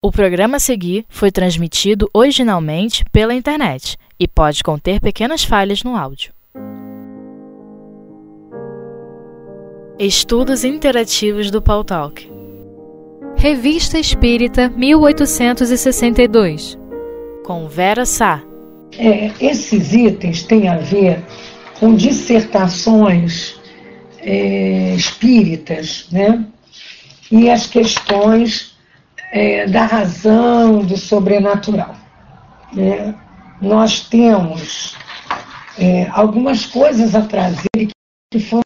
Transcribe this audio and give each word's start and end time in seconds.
O 0.00 0.12
programa 0.12 0.58
a 0.58 0.60
seguir 0.60 1.04
foi 1.08 1.32
transmitido 1.32 2.08
originalmente 2.14 3.04
pela 3.10 3.34
internet 3.34 3.96
e 4.16 4.28
pode 4.28 4.62
conter 4.62 5.00
pequenas 5.00 5.42
falhas 5.42 5.82
no 5.82 5.96
áudio. 5.96 6.32
Estudos 9.98 10.62
Interativos 10.62 11.50
do 11.50 11.60
Paul 11.60 11.82
Talk 11.82 12.30
Revista 13.36 13.98
Espírita 13.98 14.68
1862 14.68 16.78
Com 17.44 17.66
Vera 17.66 18.06
Sá 18.06 18.40
é, 18.96 19.32
Esses 19.40 19.92
itens 19.92 20.44
têm 20.44 20.68
a 20.68 20.78
ver 20.78 21.24
com 21.80 21.96
dissertações 21.96 23.58
é, 24.20 24.94
espíritas, 24.94 26.06
né? 26.12 26.46
E 27.32 27.50
as 27.50 27.66
questões 27.66 28.77
é, 29.32 29.66
da 29.66 29.84
razão, 29.84 30.80
do 30.80 30.96
sobrenatural. 30.96 31.94
É, 32.76 33.14
nós 33.60 34.00
temos 34.00 34.96
é, 35.78 36.08
algumas 36.10 36.66
coisas 36.66 37.14
a 37.14 37.22
trazer 37.22 37.88
que 38.30 38.40
foram 38.40 38.62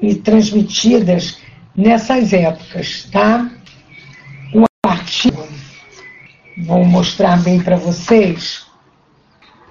e 0.00 0.14
transmitidas 0.14 1.38
nessas 1.74 2.32
épocas, 2.32 3.08
tá? 3.10 3.50
Um 4.54 4.64
artigo, 4.86 5.46
vou 6.58 6.84
mostrar 6.84 7.42
bem 7.42 7.60
para 7.60 7.76
vocês, 7.76 8.66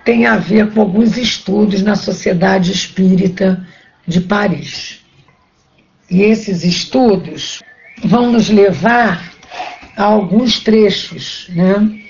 tem 0.03 0.25
a 0.25 0.37
ver 0.37 0.71
com 0.73 0.81
alguns 0.81 1.17
estudos 1.17 1.81
na 1.81 1.95
Sociedade 1.95 2.71
Espírita 2.71 3.65
de 4.07 4.21
Paris. 4.21 5.03
E 6.09 6.21
esses 6.21 6.63
estudos 6.63 7.63
vão 8.03 8.31
nos 8.31 8.49
levar 8.49 9.34
alguns 10.03 10.59
trechos, 10.59 11.47
né? 11.49 12.01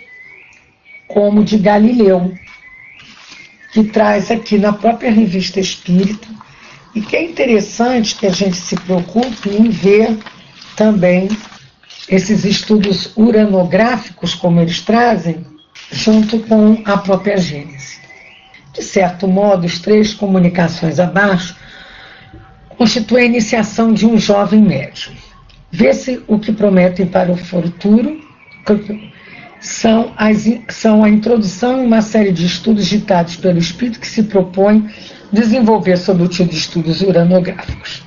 como 1.07 1.43
de 1.43 1.57
Galileu, 1.57 2.33
que 3.71 3.83
traz 3.83 4.31
aqui 4.31 4.57
na 4.57 4.73
própria 4.73 5.11
revista 5.11 5.59
Espírita, 5.59 6.27
e 6.93 7.01
que 7.01 7.15
é 7.15 7.23
interessante 7.23 8.15
que 8.15 8.25
a 8.25 8.31
gente 8.31 8.57
se 8.57 8.75
preocupe 8.75 9.49
em 9.49 9.69
ver 9.69 10.17
também 10.75 11.27
esses 12.07 12.45
estudos 12.45 13.11
uranográficos, 13.17 14.33
como 14.33 14.61
eles 14.61 14.81
trazem, 14.81 15.45
junto 15.91 16.39
com 16.39 16.81
a 16.85 16.97
própria 16.97 17.37
Gênese. 17.37 17.99
De 18.73 18.83
certo 18.83 19.27
modo, 19.27 19.65
os 19.65 19.79
três 19.79 20.13
comunicações 20.13 20.99
abaixo 20.99 21.55
constituem 22.77 23.23
a 23.23 23.27
iniciação 23.27 23.93
de 23.93 24.05
um 24.05 24.17
jovem 24.17 24.61
médium. 24.61 25.13
Vê-se 25.71 26.23
o 26.27 26.39
que 26.39 26.51
prometem 26.51 27.05
para 27.05 27.31
o 27.31 27.37
futuro, 27.37 28.19
são, 29.59 30.13
as, 30.15 30.45
são 30.69 31.03
a 31.03 31.09
introdução 31.09 31.81
e 31.81 31.85
uma 31.85 32.01
série 32.01 32.31
de 32.31 32.45
estudos 32.45 32.85
ditados 32.85 33.35
pelo 33.35 33.57
Espírito 33.57 33.99
que 33.99 34.07
se 34.07 34.23
propõe 34.23 34.89
desenvolver 35.31 35.97
sob 35.97 36.23
o 36.23 36.27
título 36.27 36.51
de 36.51 36.57
estudos 36.57 37.01
uranográficos. 37.01 38.03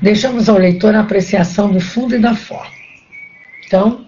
Deixamos 0.00 0.48
ao 0.48 0.58
leitor 0.58 0.94
a 0.94 1.00
apreciação 1.00 1.70
do 1.70 1.80
fundo 1.80 2.16
e 2.16 2.18
da 2.18 2.34
forma. 2.34 2.72
Então, 3.66 4.04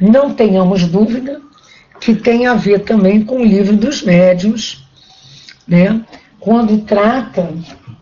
não 0.00 0.32
tenhamos 0.34 0.86
dúvida 0.86 1.40
que 2.00 2.14
tem 2.14 2.46
a 2.46 2.54
ver 2.54 2.80
também 2.80 3.22
com 3.22 3.40
o 3.40 3.44
livro 3.44 3.76
dos 3.76 4.02
médios, 4.02 4.86
né? 5.66 6.04
quando 6.38 6.78
trata 6.82 7.52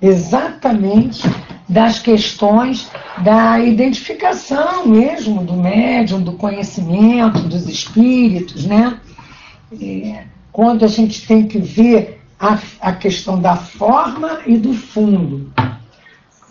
exatamente 0.01 1.29
das 1.69 1.99
questões 1.99 2.91
da 3.19 3.61
identificação 3.61 4.87
mesmo 4.87 5.45
do 5.45 5.55
médium, 5.55 6.23
do 6.23 6.33
conhecimento 6.33 7.41
dos 7.41 7.69
espíritos, 7.69 8.65
né? 8.65 8.99
É, 9.81 10.25
quando 10.51 10.85
a 10.85 10.89
gente 10.89 11.27
tem 11.27 11.47
que 11.47 11.59
ver 11.59 12.21
a, 12.41 12.59
a 12.81 12.93
questão 12.93 13.41
da 13.41 13.57
forma 13.57 14.41
e 14.47 14.57
do 14.57 14.73
fundo, 14.73 15.53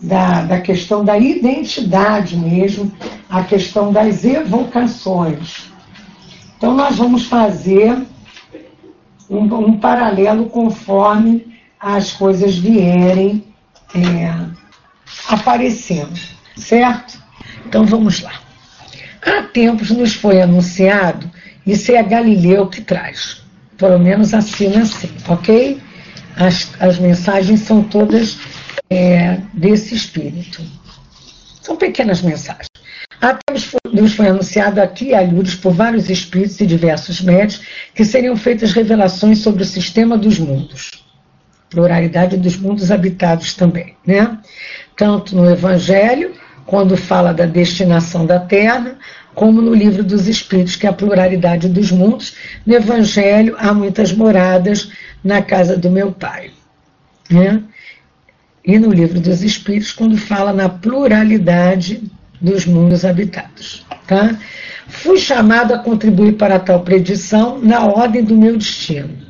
da, 0.00 0.42
da 0.42 0.60
questão 0.60 1.04
da 1.04 1.18
identidade 1.18 2.36
mesmo, 2.36 2.92
a 3.28 3.42
questão 3.42 3.92
das 3.92 4.24
evocações. 4.24 5.70
Então, 6.56 6.74
nós 6.74 6.96
vamos 6.96 7.26
fazer 7.26 7.96
um, 9.28 9.42
um 9.42 9.78
paralelo 9.78 10.46
conforme 10.46 11.58
as 11.80 12.12
coisas 12.12 12.56
vierem. 12.56 13.44
É, 13.94 14.67
aparecendo, 15.28 16.18
certo? 16.56 17.18
Então 17.66 17.84
vamos 17.84 18.20
lá. 18.20 18.32
Há 19.22 19.42
tempos 19.42 19.90
nos 19.90 20.14
foi 20.14 20.40
anunciado, 20.40 21.30
isso 21.66 21.92
é 21.92 21.98
a 21.98 22.02
Galileu 22.02 22.66
que 22.68 22.80
traz, 22.80 23.42
pelo 23.76 23.98
menos 23.98 24.32
assina 24.32 24.82
assim, 24.82 25.10
ok? 25.28 25.80
As, 26.36 26.70
as 26.80 26.98
mensagens 26.98 27.60
são 27.60 27.82
todas 27.82 28.38
é, 28.88 29.38
desse 29.52 29.94
espírito. 29.94 30.62
São 31.60 31.76
pequenas 31.76 32.22
mensagens. 32.22 32.68
Há 33.20 33.34
tempos 33.34 33.68
nos 33.92 34.14
foi 34.14 34.28
anunciado 34.28 34.80
aqui 34.80 35.12
a 35.12 35.20
Lourdes 35.20 35.56
por 35.56 35.72
vários 35.72 36.08
espíritos 36.08 36.60
e 36.60 36.66
diversos 36.66 37.20
médios 37.20 37.60
que 37.94 38.04
seriam 38.04 38.36
feitas 38.36 38.72
revelações 38.72 39.40
sobre 39.40 39.62
o 39.62 39.66
sistema 39.66 40.16
dos 40.16 40.38
mundos 40.38 41.08
pluralidade 41.70 42.36
dos 42.36 42.56
mundos 42.56 42.90
habitados 42.90 43.54
também, 43.54 43.94
né? 44.06 44.38
Tanto 44.98 45.36
no 45.36 45.48
Evangelho, 45.48 46.32
quando 46.66 46.96
fala 46.96 47.32
da 47.32 47.46
destinação 47.46 48.26
da 48.26 48.40
Terra, 48.40 48.98
como 49.32 49.62
no 49.62 49.72
livro 49.72 50.02
dos 50.02 50.26
Espíritos, 50.26 50.74
que 50.74 50.88
é 50.88 50.90
a 50.90 50.92
pluralidade 50.92 51.68
dos 51.68 51.92
mundos. 51.92 52.34
No 52.66 52.74
Evangelho 52.74 53.54
há 53.60 53.72
muitas 53.72 54.12
moradas 54.12 54.90
na 55.22 55.40
casa 55.40 55.76
do 55.76 55.88
meu 55.88 56.10
Pai. 56.10 56.50
Né? 57.30 57.62
E 58.66 58.76
no 58.76 58.92
livro 58.92 59.20
dos 59.20 59.40
Espíritos, 59.44 59.92
quando 59.92 60.18
fala 60.18 60.52
na 60.52 60.68
pluralidade 60.68 62.02
dos 62.40 62.66
mundos 62.66 63.04
habitados. 63.04 63.86
Tá? 64.04 64.36
Fui 64.88 65.16
chamado 65.16 65.72
a 65.74 65.78
contribuir 65.78 66.32
para 66.32 66.58
tal 66.58 66.80
predição 66.80 67.60
na 67.60 67.86
ordem 67.86 68.24
do 68.24 68.36
meu 68.36 68.58
destino 68.58 69.27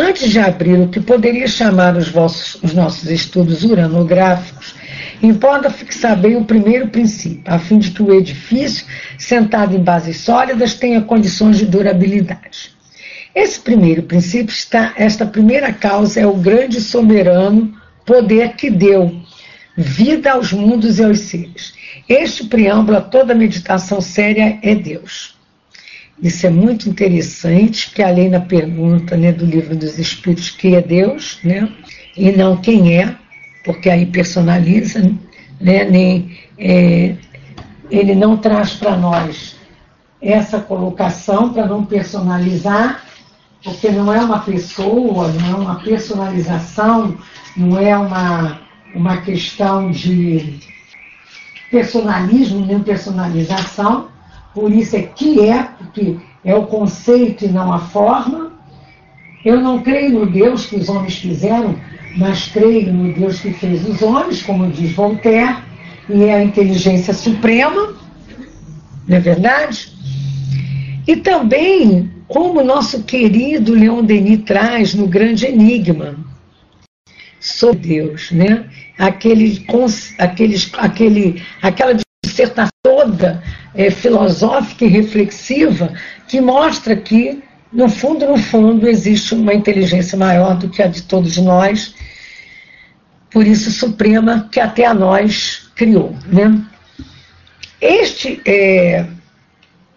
Antes 0.00 0.30
de 0.30 0.38
abrir 0.38 0.78
o 0.78 0.86
que 0.86 1.00
poderia 1.00 1.48
chamar 1.48 1.96
os, 1.96 2.08
vossos, 2.08 2.62
os 2.62 2.72
nossos 2.72 3.10
estudos 3.10 3.64
uranográficos, 3.64 4.76
importa 5.20 5.70
fixar 5.70 6.16
bem 6.16 6.36
o 6.36 6.44
primeiro 6.44 6.86
princípio, 6.86 7.42
a 7.44 7.58
fim 7.58 7.80
de 7.80 7.90
que 7.90 8.00
o 8.00 8.14
edifício, 8.14 8.86
sentado 9.18 9.74
em 9.74 9.82
bases 9.82 10.18
sólidas, 10.18 10.74
tenha 10.74 11.02
condições 11.02 11.58
de 11.58 11.66
durabilidade. 11.66 12.70
Esse 13.34 13.58
primeiro 13.58 14.04
princípio 14.04 14.52
está, 14.52 14.94
esta 14.96 15.26
primeira 15.26 15.72
causa 15.72 16.20
é 16.20 16.26
o 16.26 16.34
grande 16.34 16.80
soberano 16.80 17.74
poder 18.06 18.54
que 18.54 18.70
deu 18.70 19.20
vida 19.76 20.30
aos 20.30 20.52
mundos 20.52 21.00
e 21.00 21.04
aos 21.04 21.18
seres. 21.18 21.74
Este 22.08 22.44
preâmbulo 22.44 22.98
a 22.98 23.00
toda 23.00 23.34
meditação 23.34 24.00
séria 24.00 24.60
é 24.62 24.76
Deus. 24.76 25.37
Isso 26.22 26.46
é 26.46 26.50
muito 26.50 26.88
interessante, 26.88 27.90
que 27.92 28.02
além 28.02 28.30
da 28.30 28.40
pergunta 28.40 29.16
né, 29.16 29.30
do 29.30 29.44
livro 29.44 29.76
dos 29.76 29.98
Espíritos, 29.98 30.50
que 30.50 30.74
é 30.74 30.82
Deus, 30.82 31.38
né, 31.44 31.72
e 32.16 32.32
não 32.32 32.56
quem 32.56 32.96
é, 32.98 33.16
porque 33.64 33.88
aí 33.88 34.04
personaliza, 34.06 35.00
né, 35.60 35.84
nem, 35.84 36.38
é, 36.58 37.14
ele 37.90 38.14
não 38.14 38.36
traz 38.36 38.74
para 38.74 38.96
nós 38.96 39.56
essa 40.20 40.58
colocação 40.58 41.52
para 41.52 41.66
não 41.66 41.84
personalizar, 41.84 43.04
porque 43.62 43.88
não 43.90 44.12
é 44.12 44.20
uma 44.20 44.40
pessoa, 44.40 45.28
não 45.28 45.50
é 45.50 45.54
uma 45.54 45.80
personalização, 45.80 47.16
não 47.56 47.78
é 47.78 47.96
uma, 47.96 48.60
uma 48.94 49.18
questão 49.18 49.90
de 49.90 50.58
personalismo 51.70 52.64
nem 52.64 52.80
personalização, 52.80 54.08
por 54.58 54.72
isso 54.72 54.96
é 54.96 55.02
que 55.02 55.48
é, 55.48 55.62
porque 55.62 56.16
é 56.44 56.52
o 56.52 56.66
conceito 56.66 57.44
e 57.44 57.48
não 57.48 57.72
a 57.72 57.78
forma. 57.78 58.52
Eu 59.44 59.60
não 59.60 59.80
creio 59.80 60.18
no 60.18 60.26
Deus 60.26 60.66
que 60.66 60.74
os 60.74 60.88
homens 60.88 61.16
fizeram, 61.16 61.76
mas 62.16 62.48
creio 62.48 62.92
no 62.92 63.14
Deus 63.14 63.38
que 63.38 63.52
fez 63.52 63.88
os 63.88 64.02
homens, 64.02 64.42
como 64.42 64.68
diz 64.68 64.92
Voltaire, 64.92 65.58
e 66.08 66.24
é 66.24 66.34
a 66.34 66.42
inteligência 66.42 67.14
suprema, 67.14 67.94
não 69.06 69.16
é 69.16 69.20
verdade? 69.20 69.92
E 71.06 71.14
também, 71.14 72.10
como 72.26 72.64
nosso 72.64 73.04
querido 73.04 73.74
Leon 73.74 74.02
Denis 74.02 74.42
traz 74.44 74.92
no 74.92 75.06
Grande 75.06 75.46
Enigma, 75.46 76.16
sobre 77.38 78.00
Deus, 78.00 78.32
né? 78.32 78.68
Aquele, 78.98 79.64
aqueles, 80.18 80.72
aquele, 80.74 81.40
aquela 81.62 81.94
dissertação 82.38 82.68
toda 82.82 83.42
é, 83.74 83.90
filosófica 83.90 84.84
e 84.84 84.88
reflexiva 84.88 85.92
que 86.26 86.40
mostra 86.40 86.94
que, 86.96 87.42
no 87.72 87.88
fundo, 87.88 88.26
no 88.26 88.38
fundo, 88.38 88.88
existe 88.88 89.34
uma 89.34 89.52
inteligência 89.52 90.16
maior 90.16 90.56
do 90.56 90.68
que 90.68 90.82
a 90.82 90.86
de 90.86 91.02
todos 91.02 91.36
nós, 91.38 91.94
por 93.30 93.46
isso 93.46 93.70
suprema, 93.70 94.48
que 94.50 94.60
até 94.60 94.86
a 94.86 94.94
nós 94.94 95.70
criou. 95.74 96.16
Né? 96.26 96.62
Este, 97.80 98.40
é, 98.46 99.04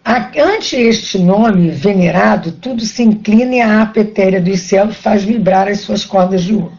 ante 0.04 0.76
este 0.76 1.18
nome 1.18 1.70
venerado, 1.70 2.52
tudo 2.52 2.82
se 2.82 3.02
inclina 3.02 3.54
e 3.54 3.60
a 3.60 3.82
apetéria 3.82 4.40
dos 4.40 4.60
céus 4.60 4.96
faz 4.96 5.22
vibrar 5.22 5.68
as 5.68 5.80
suas 5.80 6.04
cordas 6.04 6.42
de 6.42 6.54
ouro. 6.54 6.78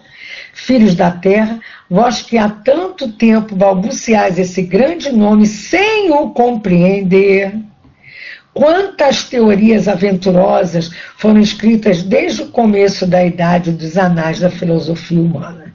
Filhos 0.54 0.94
da 0.94 1.10
terra, 1.10 1.60
vós 1.94 2.24
que 2.24 2.40
há 2.40 2.50
tanto 2.50 3.12
tempo 3.12 3.54
balbuciais 3.54 4.40
esse 4.40 4.64
grande 4.64 5.12
nome 5.12 5.46
sem 5.46 6.12
o 6.12 6.32
compreender, 6.32 7.54
Quantas 8.54 9.24
teorias 9.24 9.88
aventurosas 9.88 10.92
foram 11.18 11.40
escritas 11.40 12.04
desde 12.04 12.44
o 12.44 12.50
começo 12.50 13.08
da 13.08 13.26
idade 13.26 13.72
dos 13.72 13.98
anais 13.98 14.40
da 14.40 14.50
filosofia 14.50 15.20
humana? 15.20 15.74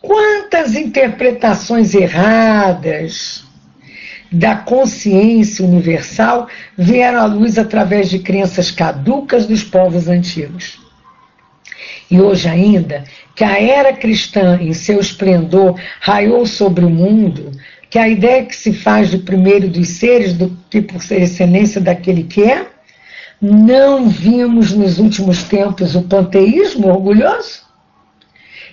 Quantas 0.00 0.76
interpretações 0.76 1.92
erradas 1.92 3.44
da 4.30 4.54
consciência 4.54 5.64
universal 5.64 6.46
vieram 6.78 7.18
à 7.18 7.24
luz 7.24 7.58
através 7.58 8.08
de 8.08 8.20
crenças 8.20 8.70
caducas 8.70 9.44
dos 9.44 9.64
povos 9.64 10.06
antigos? 10.06 10.78
E 12.08 12.20
hoje 12.20 12.48
ainda, 12.48 13.02
que 13.34 13.44
a 13.44 13.60
era 13.60 13.92
cristã, 13.92 14.58
em 14.60 14.72
seu 14.72 15.00
esplendor, 15.00 15.78
raiou 16.00 16.46
sobre 16.46 16.84
o 16.84 16.90
mundo, 16.90 17.52
que 17.88 17.98
a 17.98 18.08
ideia 18.08 18.44
que 18.44 18.56
se 18.56 18.72
faz 18.72 19.10
do 19.10 19.20
primeiro 19.20 19.68
dos 19.68 19.88
seres, 19.88 20.32
do 20.32 20.56
que 20.70 20.80
por 20.80 21.02
ser 21.02 21.22
excelência 21.22 21.80
daquele 21.80 22.24
que 22.24 22.42
é, 22.42 22.66
não 23.40 24.08
vimos 24.08 24.72
nos 24.72 24.98
últimos 24.98 25.42
tempos 25.42 25.94
o 25.94 26.02
panteísmo 26.02 26.88
orgulhoso? 26.88 27.62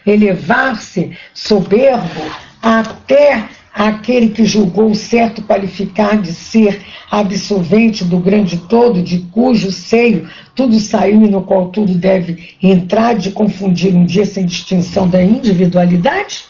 Elevar-se 0.06 1.18
soberbo 1.34 2.22
até 2.62 3.50
aquele 3.80 4.28
que 4.28 4.44
julgou 4.44 4.94
certo 4.94 5.42
qualificar 5.42 6.22
de 6.22 6.34
ser 6.34 6.82
absolvente 7.10 8.04
do 8.04 8.20
grande 8.20 8.58
todo, 8.58 9.02
de 9.02 9.20
cujo 9.32 9.72
seio 9.72 10.30
tudo 10.54 10.78
saiu 10.82 11.24
e 11.24 11.30
no 11.30 11.44
qual 11.44 11.70
tudo 11.70 11.94
deve 11.94 12.56
entrar, 12.62 13.16
de 13.16 13.32
confundir 13.32 13.96
um 13.96 14.06
dia 14.06 14.26
sem 14.26 14.46
distinção 14.46 15.08
da 15.08 15.24
individualidade? 15.24 16.44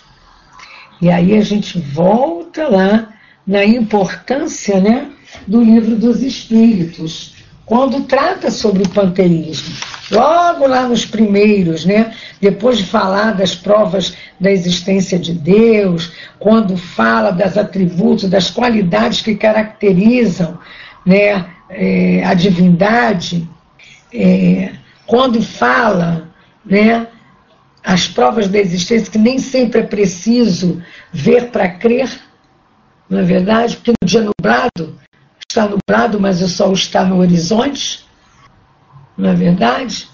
E 0.99 1.11
aí 1.11 1.37
a 1.37 1.41
gente 1.41 1.77
volta 1.77 2.67
lá 2.67 3.13
na 3.45 3.63
importância 3.63 4.79
né, 4.79 5.11
do 5.45 5.63
livro 5.63 5.95
dos 5.95 6.23
Espíritos, 6.23 7.35
quando 7.69 8.01
trata 8.05 8.49
sobre 8.49 8.81
o 8.81 8.89
panteísmo. 8.89 9.75
Logo 10.09 10.65
lá 10.65 10.87
nos 10.87 11.05
primeiros, 11.05 11.85
né, 11.85 12.11
depois 12.41 12.79
de 12.79 12.83
falar 12.83 13.35
das 13.35 13.53
provas 13.53 14.17
da 14.39 14.51
existência 14.51 15.19
de 15.19 15.33
Deus, 15.33 16.11
quando 16.39 16.75
fala 16.75 17.29
das 17.29 17.59
atributos, 17.59 18.27
das 18.27 18.49
qualidades 18.49 19.21
que 19.21 19.35
caracterizam 19.35 20.57
né, 21.05 21.45
é, 21.69 22.23
a 22.25 22.33
divindade, 22.33 23.47
é, 24.11 24.71
quando 25.05 25.39
fala 25.39 26.27
né, 26.65 27.05
as 27.83 28.07
provas 28.07 28.47
da 28.47 28.57
existência, 28.57 29.11
que 29.11 29.19
nem 29.19 29.37
sempre 29.37 29.81
é 29.81 29.85
preciso 29.85 30.81
ver 31.13 31.51
para 31.51 31.69
crer, 31.69 32.09
não 33.07 33.19
é 33.19 33.23
verdade? 33.23 33.75
Porque 33.75 33.91
no 33.91 34.07
dia 34.07 34.21
nublado, 34.21 34.97
está 35.49 35.67
nublado, 35.67 36.19
mas 36.19 36.43
o 36.43 36.47
sol 36.47 36.73
está 36.73 37.03
no 37.03 37.17
horizonte, 37.17 38.05
não 39.17 39.31
é 39.31 39.33
verdade? 39.33 40.07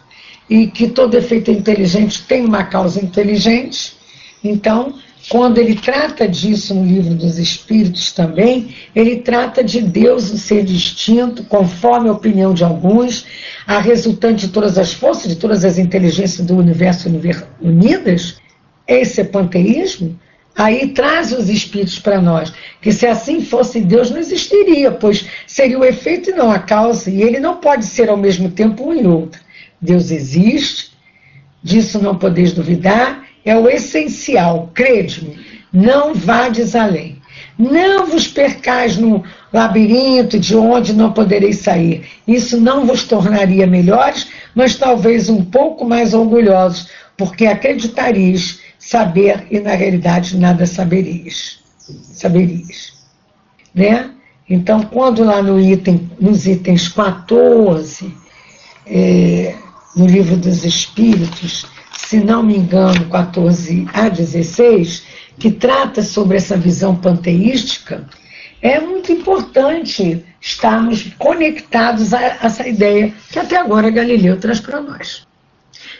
E 0.50 0.68
que 0.68 0.88
todo 0.88 1.16
efeito 1.16 1.52
inteligente 1.52 2.24
tem 2.24 2.46
uma 2.46 2.64
causa 2.64 3.04
inteligente. 3.04 3.98
Então, 4.42 4.94
quando 5.28 5.58
ele 5.58 5.76
trata 5.76 6.26
disso 6.26 6.74
no 6.74 6.86
livro 6.86 7.16
dos 7.16 7.38
Espíritos 7.38 8.14
também, 8.14 8.74
ele 8.96 9.18
trata 9.18 9.62
de 9.62 9.82
Deus, 9.82 10.32
um 10.32 10.38
ser 10.38 10.64
distinto, 10.64 11.44
conforme 11.44 12.08
a 12.08 12.14
opinião 12.14 12.54
de 12.54 12.64
alguns, 12.64 13.26
a 13.68 13.80
resultante 13.80 14.48
de 14.48 14.54
todas 14.54 14.78
as 14.78 14.94
forças, 14.94 15.28
de 15.28 15.36
todas 15.36 15.66
as 15.66 15.78
inteligências 15.78 16.48
do 16.48 16.56
universo 16.56 17.10
unidas. 17.60 18.38
Esse 18.88 19.20
é 19.20 19.24
panteísmo. 19.26 20.18
Aí 20.58 20.88
traz 20.90 21.34
os 21.34 21.50
espíritos 21.50 22.00
para 22.00 22.22
nós, 22.22 22.54
que 22.82 22.94
se 22.94 23.06
assim 23.06 23.42
fosse 23.42 23.82
Deus 23.82 24.10
não 24.10 24.18
existiria, 24.18 24.90
pois 24.90 25.26
seria 25.46 25.78
o 25.78 25.84
efeito 25.84 26.30
e 26.30 26.34
não 26.34 26.50
a 26.50 26.60
causa, 26.60 27.12
e 27.12 27.22
ele 27.22 27.40
não 27.40 27.58
pode 27.58 27.86
ser 27.86 28.10
ao 28.10 28.16
mesmo 28.16 28.50
tempo 28.50 28.88
um 28.90 28.94
e 28.94 29.06
outro. 29.06 29.42
Deus 29.82 30.12
existe, 30.12 30.92
disso 31.62 32.00
não 32.02 32.18
podeis 32.18 32.54
duvidar, 32.54 33.26
é 33.44 33.56
o 33.58 33.68
essencial, 33.70 34.72
crede-me, 34.74 35.38
não 35.74 36.14
vades 36.14 36.74
além. 36.74 37.22
Não 37.58 38.06
vos 38.06 38.28
percais 38.28 38.98
no 38.98 39.24
labirinto 39.52 40.40
de 40.40 40.56
onde 40.56 40.94
não 40.94 41.12
podereis 41.12 41.60
sair. 41.60 42.06
Isso 42.28 42.60
não 42.60 42.86
vos 42.86 43.04
tornaria 43.04 43.68
melhores, 43.68 44.28
mas 44.54 44.76
talvez 44.76 45.30
um 45.30 45.44
pouco 45.44 45.86
mais 45.86 46.14
orgulhosos, 46.14 46.90
porque 47.18 47.46
acreditareis 47.46 48.60
saber 48.86 49.48
e 49.50 49.60
na 49.60 49.74
realidade 49.74 50.38
nada 50.38 50.66
sabereis. 50.66 51.60
Sabereis. 52.14 52.94
Né? 53.74 54.12
Então, 54.48 54.84
quando 54.84 55.24
lá 55.24 55.42
no 55.42 55.60
item, 55.60 56.10
nos 56.20 56.46
itens 56.46 56.88
14, 56.88 58.16
é, 58.86 59.56
no 59.96 60.06
livro 60.06 60.38
dos 60.38 60.64
Espíritos, 60.64 61.66
se 61.98 62.20
não 62.20 62.44
me 62.44 62.56
engano, 62.58 63.06
14 63.10 63.88
a 63.92 64.08
16, 64.08 65.04
que 65.40 65.50
trata 65.50 66.04
sobre 66.04 66.38
essa 66.38 66.56
visão 66.56 66.96
panteística, 66.96 68.08
é 68.62 68.80
muito 68.80 69.12
importante 69.12 70.24
estarmos 70.40 71.12
conectados 71.18 72.14
a 72.14 72.22
essa 72.22 72.68
ideia 72.68 73.12
que 73.32 73.40
até 73.40 73.58
agora 73.58 73.90
Galileu 73.90 74.40
traz 74.40 74.60
para 74.60 74.80
nós. 74.80 75.26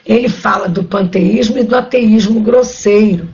Ele 0.06 0.30
fala 0.30 0.68
do 0.68 0.84
panteísmo 0.84 1.58
e 1.58 1.64
do 1.64 1.76
ateísmo 1.76 2.40
grosseiro, 2.40 3.30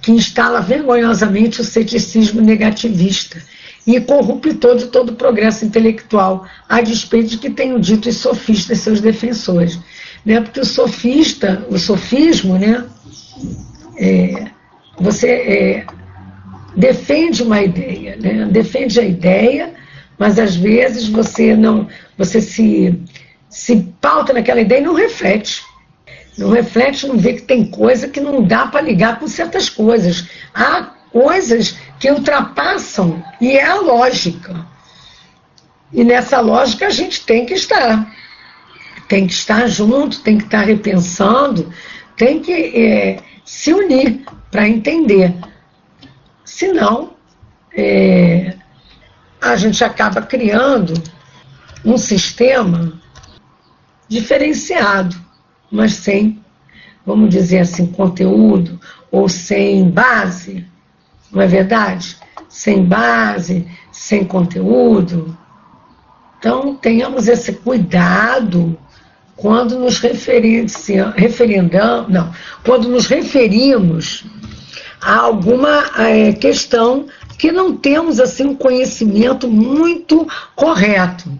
que 0.00 0.12
instala 0.12 0.60
vergonhosamente 0.60 1.60
o 1.60 1.64
ceticismo 1.64 2.40
negativista 2.40 3.42
e 3.86 4.00
corruptor 4.00 4.76
de 4.76 4.86
todo 4.86 5.10
o 5.10 5.16
progresso 5.16 5.64
intelectual, 5.64 6.46
a 6.68 6.80
despeito 6.80 7.30
de 7.30 7.38
que 7.38 7.50
tenham 7.50 7.78
dito 7.78 8.08
os 8.08 8.16
sofistas 8.16 8.78
seus 8.78 9.00
defensores 9.00 9.78
né? 10.24 10.40
Porque 10.40 10.60
o 10.60 10.64
sofista, 10.64 11.64
o 11.68 11.78
sofismo, 11.78 12.56
né? 12.56 12.84
É, 13.98 14.46
você 14.98 15.28
é, 15.28 15.86
defende 16.76 17.42
uma 17.42 17.62
ideia, 17.62 18.16
né? 18.16 18.46
Defende 18.50 18.98
a 18.98 19.04
ideia, 19.04 19.74
mas 20.18 20.38
às 20.38 20.56
vezes 20.56 21.08
você 21.08 21.54
não, 21.54 21.86
você 22.16 22.40
se 22.40 22.98
se 23.48 23.76
pauta 24.00 24.32
naquela 24.32 24.60
ideia 24.60 24.80
e 24.80 24.84
não 24.84 24.94
reflete. 24.94 25.62
Não 26.36 26.50
reflete, 26.50 27.06
não 27.06 27.16
vê 27.16 27.34
que 27.34 27.42
tem 27.42 27.64
coisa 27.64 28.08
que 28.08 28.20
não 28.20 28.42
dá 28.42 28.66
para 28.66 28.80
ligar 28.80 29.18
com 29.18 29.28
certas 29.28 29.68
coisas. 29.68 30.28
Há 30.52 30.90
coisas 31.12 31.76
que 32.00 32.10
ultrapassam 32.10 33.22
e 33.40 33.52
é 33.52 33.64
a 33.64 33.76
lógica. 33.76 34.66
E 35.92 36.02
nessa 36.02 36.40
lógica 36.40 36.86
a 36.86 36.90
gente 36.90 37.24
tem 37.24 37.46
que 37.46 37.54
estar 37.54 38.12
tem 39.08 39.26
que 39.26 39.32
estar 39.32 39.66
junto, 39.66 40.20
tem 40.20 40.38
que 40.38 40.44
estar 40.44 40.62
repensando, 40.62 41.72
tem 42.16 42.40
que 42.40 42.52
é, 42.52 43.22
se 43.44 43.72
unir 43.72 44.24
para 44.50 44.68
entender. 44.68 45.34
Senão, 46.44 47.14
é, 47.76 48.56
a 49.40 49.56
gente 49.56 49.82
acaba 49.84 50.22
criando 50.22 50.94
um 51.84 51.98
sistema 51.98 53.00
diferenciado, 54.08 55.16
mas 55.70 55.94
sem, 55.94 56.40
vamos 57.04 57.30
dizer 57.30 57.60
assim, 57.60 57.86
conteúdo 57.86 58.80
ou 59.10 59.28
sem 59.28 59.90
base, 59.90 60.64
não 61.30 61.42
é 61.42 61.46
verdade? 61.46 62.16
Sem 62.48 62.84
base, 62.84 63.66
sem 63.90 64.24
conteúdo. 64.24 65.36
Então, 66.38 66.76
tenhamos 66.76 67.26
esse 67.26 67.52
cuidado 67.52 68.78
quando 69.36 69.78
nos 69.78 69.98
referendamos, 69.98 72.08
não, 72.08 72.32
quando 72.64 72.88
nos 72.88 73.06
referimos 73.06 74.24
a 75.00 75.16
alguma 75.16 75.90
é, 75.98 76.32
questão 76.32 77.06
que 77.38 77.50
não 77.50 77.76
temos 77.76 78.20
assim 78.20 78.44
um 78.44 78.54
conhecimento 78.54 79.48
muito 79.48 80.26
correto. 80.54 81.30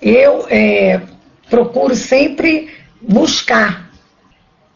Eu 0.00 0.46
é, 0.48 1.00
procuro 1.50 1.94
sempre 1.94 2.70
buscar. 3.08 3.90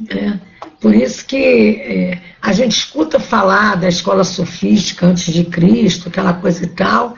Né? 0.00 0.40
Por 0.80 0.94
isso 0.94 1.24
que 1.24 1.36
é, 1.36 2.18
a 2.40 2.52
gente 2.52 2.76
escuta 2.76 3.18
falar 3.18 3.76
da 3.76 3.88
escola 3.88 4.24
sofística 4.24 5.06
antes 5.06 5.32
de 5.32 5.44
Cristo, 5.44 6.08
aquela 6.08 6.34
coisa 6.34 6.64
e 6.64 6.68
tal, 6.68 7.16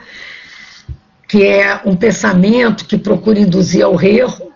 que 1.27 1.43
é 1.43 1.81
um 1.85 1.95
pensamento 1.95 2.85
que 2.85 2.97
procura 2.97 3.39
induzir 3.39 3.85
ao 3.85 4.01
erro, 4.01 4.51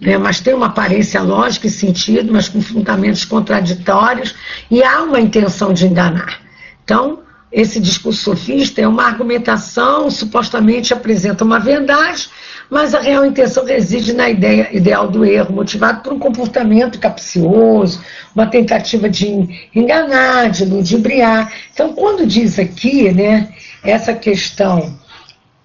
né, 0.00 0.18
mas 0.18 0.40
tem 0.40 0.52
uma 0.54 0.66
aparência 0.66 1.22
lógica 1.22 1.66
e 1.66 1.70
sentido, 1.70 2.32
mas 2.32 2.48
com 2.48 2.60
fundamentos 2.60 3.24
contraditórios, 3.24 4.34
e 4.70 4.82
há 4.82 5.02
uma 5.02 5.20
intenção 5.20 5.72
de 5.72 5.86
enganar. 5.86 6.40
Então, 6.84 7.20
esse 7.50 7.80
discurso 7.80 8.22
sofista 8.22 8.80
é 8.80 8.88
uma 8.88 9.04
argumentação, 9.04 10.10
supostamente 10.10 10.92
apresenta 10.92 11.44
uma 11.44 11.58
verdade, 11.58 12.28
mas 12.70 12.94
a 12.94 13.00
real 13.00 13.24
intenção 13.24 13.64
reside 13.64 14.12
na 14.12 14.28
ideia 14.28 14.68
ideal 14.72 15.08
do 15.08 15.24
erro, 15.24 15.54
motivado 15.54 16.02
por 16.02 16.12
um 16.12 16.18
comportamento 16.18 16.98
capcioso, 16.98 18.02
uma 18.34 18.46
tentativa 18.46 19.08
de 19.08 19.68
enganar, 19.74 20.50
de 20.50 20.64
ludibriar. 20.64 21.52
Então, 21.72 21.92
quando 21.92 22.26
diz 22.26 22.58
aqui, 22.58 23.12
né, 23.12 23.48
essa 23.84 24.12
questão, 24.12 24.98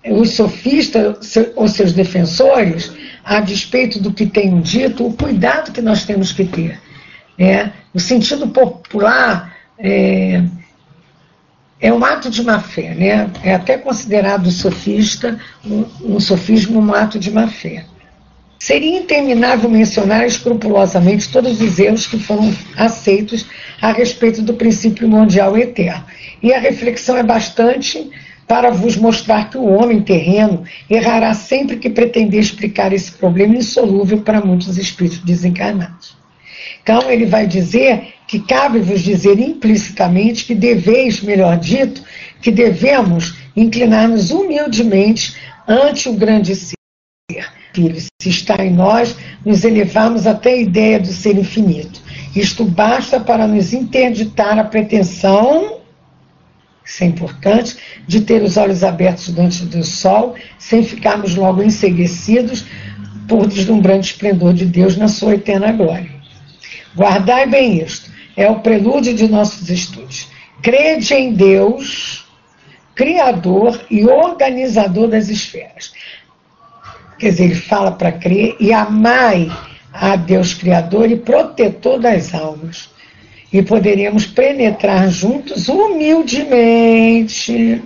os 0.05 0.31
sofistas 0.31 1.35
ou 1.55 1.67
seus 1.67 1.93
defensores, 1.93 2.91
a 3.23 3.39
despeito 3.39 3.99
do 3.99 4.13
que 4.13 4.25
tenham 4.25 4.61
dito, 4.61 5.05
o 5.05 5.13
cuidado 5.13 5.71
que 5.71 5.81
nós 5.81 6.05
temos 6.05 6.31
que 6.31 6.45
ter. 6.45 6.79
Né? 7.37 7.71
No 7.93 7.99
sentido 7.99 8.47
popular, 8.47 9.55
é, 9.77 10.43
é 11.81 11.91
um 11.91 12.05
ato 12.05 12.29
de 12.29 12.43
má 12.43 12.59
fé, 12.59 12.93
né? 12.93 13.29
É 13.43 13.55
até 13.55 13.75
considerado 13.77 14.51
sofista, 14.51 15.39
um, 15.65 15.85
um 16.01 16.19
sofismo 16.19 16.79
um 16.79 16.93
ato 16.93 17.17
de 17.17 17.31
má 17.31 17.47
fé. 17.47 17.85
Seria 18.59 18.99
interminável 18.99 19.67
mencionar 19.67 20.23
escrupulosamente 20.23 21.29
todos 21.29 21.59
os 21.59 21.79
erros 21.79 22.05
que 22.05 22.19
foram 22.19 22.53
aceitos 22.77 23.47
a 23.81 23.91
respeito 23.91 24.43
do 24.43 24.53
princípio 24.53 25.07
mundial 25.09 25.57
eterno. 25.57 26.05
E 26.43 26.53
a 26.53 26.59
reflexão 26.59 27.17
é 27.17 27.23
bastante 27.23 28.11
para 28.47 28.69
vos 28.69 28.95
mostrar 28.95 29.49
que 29.49 29.57
o 29.57 29.65
homem 29.65 30.01
terreno 30.01 30.63
errará 30.87 31.33
sempre 31.33 31.77
que 31.77 31.89
pretender 31.89 32.39
explicar 32.39 32.93
esse 32.93 33.11
problema 33.13 33.55
insolúvel 33.55 34.21
para 34.21 34.41
muitos 34.41 34.77
espíritos 34.77 35.19
desencarnados. 35.19 36.15
Então, 36.83 37.09
ele 37.09 37.25
vai 37.25 37.47
dizer 37.47 38.13
que 38.31 38.39
cabe-vos 38.39 39.01
dizer 39.01 39.37
implicitamente 39.41 40.45
que 40.45 40.55
deveis, 40.55 41.19
melhor 41.19 41.57
dito, 41.57 42.01
que 42.41 42.49
devemos 42.49 43.35
inclinar-nos 43.57 44.31
humildemente 44.31 45.35
ante 45.67 46.07
o 46.07 46.13
grande 46.13 46.55
ser. 46.55 46.77
Filho, 47.73 47.99
se 47.99 48.29
está 48.29 48.55
em 48.63 48.71
nós, 48.71 49.17
nos 49.45 49.65
elevamos 49.65 50.25
até 50.25 50.53
a 50.53 50.61
ideia 50.61 50.97
do 50.97 51.11
ser 51.11 51.37
infinito. 51.37 51.99
Isto 52.33 52.63
basta 52.63 53.19
para 53.19 53.45
nos 53.45 53.73
interditar 53.73 54.57
a 54.57 54.63
pretensão, 54.63 55.81
isso 56.85 57.03
é 57.03 57.07
importante, 57.07 57.75
de 58.07 58.21
ter 58.21 58.41
os 58.43 58.55
olhos 58.55 58.81
abertos 58.81 59.35
diante 59.35 59.65
do 59.65 59.83
sol, 59.83 60.35
sem 60.57 60.83
ficarmos 60.83 61.35
logo 61.35 61.61
enseguecidos 61.61 62.63
por 63.27 63.45
deslumbrante 63.45 64.13
esplendor 64.13 64.53
de 64.53 64.65
Deus 64.65 64.95
na 64.95 65.09
sua 65.09 65.33
eterna 65.35 65.73
glória. 65.73 66.09
Guardai 66.95 67.45
bem 67.45 67.81
isto, 67.81 68.11
é 68.35 68.49
o 68.49 68.59
prelúdio 68.59 69.13
de 69.13 69.27
nossos 69.27 69.69
estudos. 69.69 70.27
Crede 70.61 71.13
em 71.13 71.33
Deus, 71.33 72.25
Criador 72.95 73.85
e 73.89 74.05
organizador 74.05 75.07
das 75.07 75.29
esferas. 75.29 75.93
Quer 77.17 77.29
dizer, 77.29 77.45
ele 77.45 77.55
fala 77.55 77.91
para 77.91 78.11
crer 78.11 78.55
e 78.59 78.73
amai 78.73 79.49
a 79.93 80.15
Deus 80.15 80.53
Criador 80.53 81.09
e 81.09 81.17
protetor 81.17 81.99
das 81.99 82.33
almas. 82.33 82.89
E 83.51 83.61
poderemos 83.61 84.25
penetrar 84.25 85.09
juntos 85.09 85.67
humildemente 85.67 87.83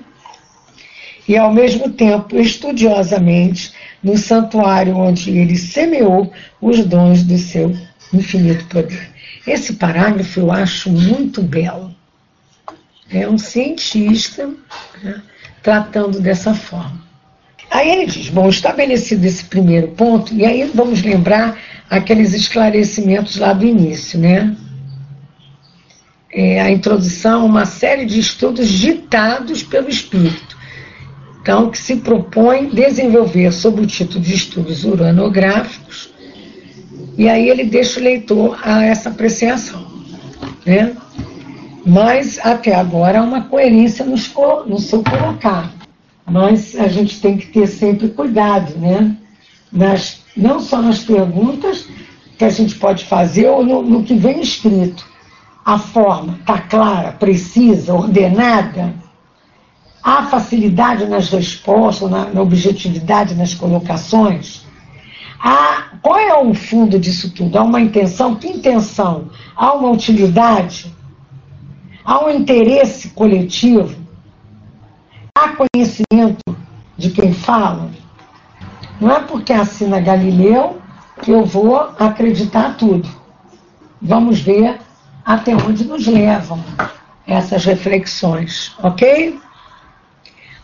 e, 1.27 1.37
ao 1.37 1.51
mesmo 1.51 1.89
tempo, 1.89 2.39
estudiosamente, 2.39 3.73
no 4.03 4.17
santuário 4.17 4.95
onde 4.95 5.35
ele 5.35 5.57
semeou 5.57 6.31
os 6.61 6.85
dons 6.85 7.23
do 7.23 7.37
seu 7.37 7.75
infinito 8.13 8.65
poder. 8.65 9.14
Esse 9.45 9.73
parágrafo 9.73 10.39
eu 10.39 10.51
acho 10.51 10.89
muito 10.89 11.41
belo. 11.41 11.93
É 13.09 13.27
um 13.29 13.37
cientista 13.37 14.49
né, 15.03 15.21
tratando 15.61 16.19
dessa 16.19 16.53
forma. 16.53 17.03
Aí 17.69 17.89
ele 17.89 18.05
diz: 18.07 18.29
bom, 18.29 18.49
estabelecido 18.49 19.25
esse 19.25 19.45
primeiro 19.45 19.89
ponto, 19.89 20.33
e 20.33 20.45
aí 20.45 20.69
vamos 20.73 21.03
lembrar 21.03 21.57
aqueles 21.89 22.33
esclarecimentos 22.33 23.37
lá 23.37 23.53
do 23.53 23.65
início, 23.65 24.19
né? 24.19 24.55
É, 26.33 26.59
a 26.59 26.71
introdução 26.71 27.45
uma 27.45 27.65
série 27.65 28.05
de 28.05 28.19
estudos 28.19 28.67
ditados 28.67 29.63
pelo 29.63 29.87
Espírito. 29.87 30.57
Então, 31.41 31.69
que 31.69 31.77
se 31.77 31.97
propõe 31.97 32.69
desenvolver 32.69 33.51
sob 33.53 33.81
o 33.81 33.85
título 33.85 34.19
de 34.19 34.33
estudos 34.33 34.83
uranográficos 34.83 36.14
e 37.17 37.29
aí 37.29 37.49
ele 37.49 37.63
deixa 37.63 37.99
o 37.99 38.03
leitor 38.03 38.59
a 38.63 38.83
essa 38.83 39.09
apreciação. 39.09 39.85
Né? 40.65 40.95
Mas 41.85 42.39
até 42.43 42.75
agora 42.75 43.19
há 43.19 43.23
uma 43.23 43.43
coerência 43.43 44.03
no, 44.03 44.15
no 44.65 44.79
seu 44.79 45.03
colocar. 45.03 45.71
Mas 46.25 46.75
a 46.75 46.87
gente 46.87 47.21
tem 47.21 47.37
que 47.37 47.47
ter 47.47 47.67
sempre 47.67 48.09
cuidado, 48.09 48.75
né? 48.77 49.15
Nas, 49.71 50.23
não 50.35 50.59
só 50.59 50.81
nas 50.81 50.99
perguntas 50.99 51.87
que 52.37 52.43
a 52.43 52.49
gente 52.49 52.75
pode 52.75 53.05
fazer 53.05 53.47
ou 53.47 53.63
no, 53.63 53.81
no 53.83 54.03
que 54.03 54.15
vem 54.15 54.41
escrito. 54.41 55.05
A 55.63 55.77
forma 55.77 56.37
está 56.39 56.59
clara, 56.59 57.11
precisa, 57.11 57.93
ordenada. 57.93 58.93
Há 60.03 60.23
facilidade 60.23 61.05
nas 61.05 61.29
respostas, 61.29 62.09
na, 62.09 62.25
na 62.25 62.41
objetividade 62.41 63.35
nas 63.35 63.53
colocações. 63.53 64.65
Há, 65.47 65.99
qual 66.01 66.17
é 66.17 66.33
o 66.33 66.55
fundo 66.55 66.97
disso 66.97 67.31
tudo? 67.31 67.55
Há 67.55 67.61
uma 67.61 67.79
intenção? 67.79 68.33
Que 68.33 68.47
intenção? 68.47 69.29
Há 69.55 69.73
uma 69.73 69.91
utilidade? 69.91 70.91
Há 72.03 72.25
um 72.25 72.31
interesse 72.31 73.09
coletivo? 73.09 73.95
Há 75.37 75.49
conhecimento 75.49 76.57
de 76.97 77.11
quem 77.11 77.31
fala? 77.31 77.91
Não 78.99 79.11
é 79.11 79.19
porque 79.19 79.53
assina 79.53 79.99
Galileu 79.99 80.81
que 81.21 81.29
eu 81.29 81.45
vou 81.45 81.77
acreditar 81.99 82.75
tudo. 82.75 83.07
Vamos 84.01 84.39
ver 84.39 84.79
até 85.23 85.55
onde 85.55 85.85
nos 85.85 86.07
levam 86.07 86.59
essas 87.27 87.65
reflexões, 87.65 88.73
ok? 88.81 89.39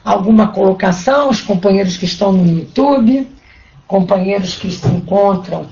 Alguma 0.03 0.47
colocação, 0.47 1.29
os 1.29 1.39
companheiros 1.39 1.97
que 1.97 2.05
estão 2.05 2.31
no 2.31 2.47
YouTube? 2.47 3.29
Companheiros 3.91 4.55
que 4.55 4.71
se 4.71 4.87
encontram 4.87 5.67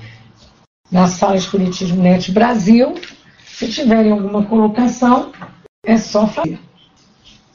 na 0.92 1.08
sala 1.08 1.36
Espiritismo 1.36 2.02
Net 2.02 2.30
Brasil. 2.30 2.94
Se 3.46 3.66
tiverem 3.66 4.12
alguma 4.12 4.44
colocação, 4.44 5.32
é 5.84 5.96
só 5.96 6.26
fazer. 6.26 6.58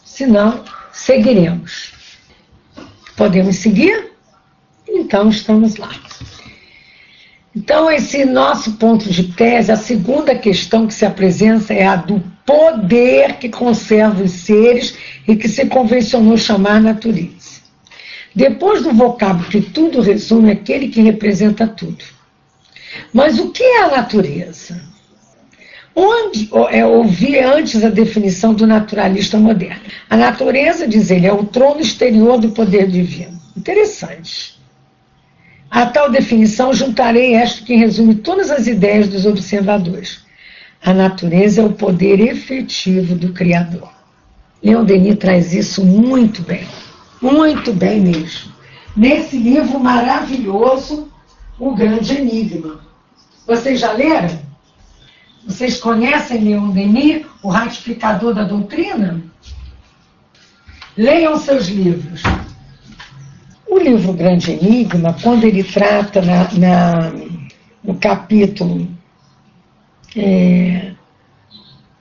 Se 0.03 0.25
não, 0.25 0.63
seguiremos. 0.91 1.93
Podemos 3.15 3.57
seguir? 3.57 4.11
Então, 4.87 5.29
estamos 5.29 5.75
lá. 5.77 5.91
Então, 7.55 7.89
esse 7.89 8.25
nosso 8.25 8.73
ponto 8.73 9.09
de 9.09 9.31
tese, 9.33 9.71
a 9.71 9.77
segunda 9.77 10.35
questão 10.35 10.87
que 10.87 10.93
se 10.93 11.05
apresenta 11.05 11.73
é 11.73 11.85
a 11.85 11.95
do 11.95 12.21
poder 12.45 13.37
que 13.37 13.49
conserva 13.49 14.23
os 14.23 14.31
seres 14.31 14.97
e 15.27 15.35
que 15.35 15.47
se 15.47 15.65
convencionou 15.67 16.37
chamar 16.37 16.81
natureza. 16.81 17.44
Depois 18.35 18.83
do 18.83 18.91
vocábulo 18.91 19.47
que 19.49 19.61
tudo 19.61 20.01
resume, 20.01 20.51
aquele 20.51 20.89
que 20.89 21.01
representa 21.01 21.65
tudo. 21.65 22.03
Mas 23.13 23.39
o 23.39 23.51
que 23.51 23.63
é 23.63 23.83
a 23.83 23.97
natureza? 23.97 24.81
Onde 25.95 26.49
é 26.71 26.85
ouvir 26.85 27.39
antes 27.39 27.81
a 27.81 27.89
definição 27.89 28.53
do 28.53 28.67
naturalista 28.67 29.37
moderno? 29.37 29.81
A 30.09 30.17
natureza, 30.17 30.85
diz 30.85 31.09
ele, 31.09 31.25
é 31.25 31.31
o 31.31 31.45
trono 31.45 31.79
exterior 31.79 32.37
do 32.37 32.49
poder 32.49 32.87
divino. 32.87 33.39
Interessante. 33.55 34.59
A 35.71 35.85
tal 35.85 36.11
definição 36.11 36.73
juntarei 36.73 37.35
esta 37.35 37.63
que 37.63 37.75
resume 37.75 38.15
todas 38.15 38.51
as 38.51 38.67
ideias 38.67 39.07
dos 39.07 39.25
observadores. 39.25 40.25
A 40.83 40.93
natureza 40.93 41.61
é 41.61 41.65
o 41.65 41.71
poder 41.71 42.19
efetivo 42.19 43.15
do 43.15 43.31
Criador. 43.31 43.89
Leon 44.61 44.83
Denis 44.83 45.17
traz 45.17 45.53
isso 45.53 45.85
muito 45.85 46.41
bem. 46.41 46.67
Muito 47.25 47.73
bem 47.73 48.01
mesmo. 48.01 48.51
Nesse 48.95 49.35
livro 49.35 49.79
maravilhoso, 49.79 51.11
O 51.57 51.73
Grande 51.73 52.17
Enigma. 52.17 52.81
Vocês 53.47 53.79
já 53.79 53.93
leram? 53.93 54.39
Vocês 55.43 55.79
conhecem 55.79 56.43
Leon 56.43 56.69
Denis, 56.69 57.25
o 57.41 57.49
ratificador 57.49 58.31
da 58.35 58.43
doutrina? 58.43 59.23
Leiam 60.95 61.35
seus 61.39 61.67
livros. 61.67 62.21
O 63.67 63.79
livro 63.79 64.13
Grande 64.13 64.51
Enigma, 64.51 65.15
quando 65.19 65.45
ele 65.45 65.63
trata 65.63 66.21
na, 66.21 66.51
na 66.53 67.11
no 67.83 67.95
capítulo. 67.95 68.87
É, 70.15 70.91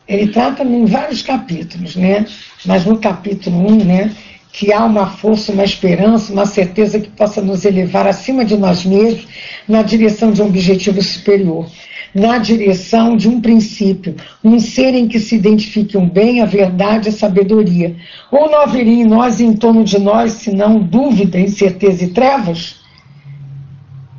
ele 0.07 0.29
trata 0.31 0.63
em 0.63 0.85
vários 0.85 1.23
capítulos, 1.23 1.97
né? 1.97 2.27
Mas 2.67 2.85
no 2.85 2.99
capítulo 2.99 3.73
1, 3.73 3.85
né? 3.85 4.15
Que 4.57 4.73
há 4.73 4.85
uma 4.85 5.07
força, 5.09 5.51
uma 5.51 5.65
esperança, 5.65 6.33
uma 6.33 6.47
certeza 6.47 7.01
que 7.01 7.11
possa 7.11 7.43
nos 7.43 7.65
elevar 7.65 8.07
acima 8.07 8.45
de 8.45 8.57
nós 8.57 8.85
mesmos 8.85 9.27
na 9.67 9.83
direção 9.83 10.31
de 10.31 10.41
um 10.41 10.47
objetivo 10.47 11.03
superior. 11.03 11.67
na 12.15 12.39
direção 12.39 13.17
de 13.17 13.29
um 13.29 13.41
princípio, 13.41 14.15
um 14.45 14.61
ser 14.61 14.95
em 14.95 15.09
que 15.09 15.19
se 15.19 15.35
identifiquem 15.35 16.09
bem 16.09 16.41
a 16.41 16.47
verdade 16.47 17.09
e 17.09 17.11
a 17.11 17.13
sabedoria? 17.13 17.97
Ou 18.31 18.49
não 18.49 18.61
haveria 18.61 19.03
em 19.03 19.05
nós 19.05 19.41
e 19.41 19.45
em 19.45 19.53
torno 19.55 19.83
de 19.83 19.99
nós, 19.99 20.35
senão 20.35 20.79
dúvida, 20.79 21.41
incerteza 21.41 22.05
e 22.05 22.11
trevas? 22.11 22.77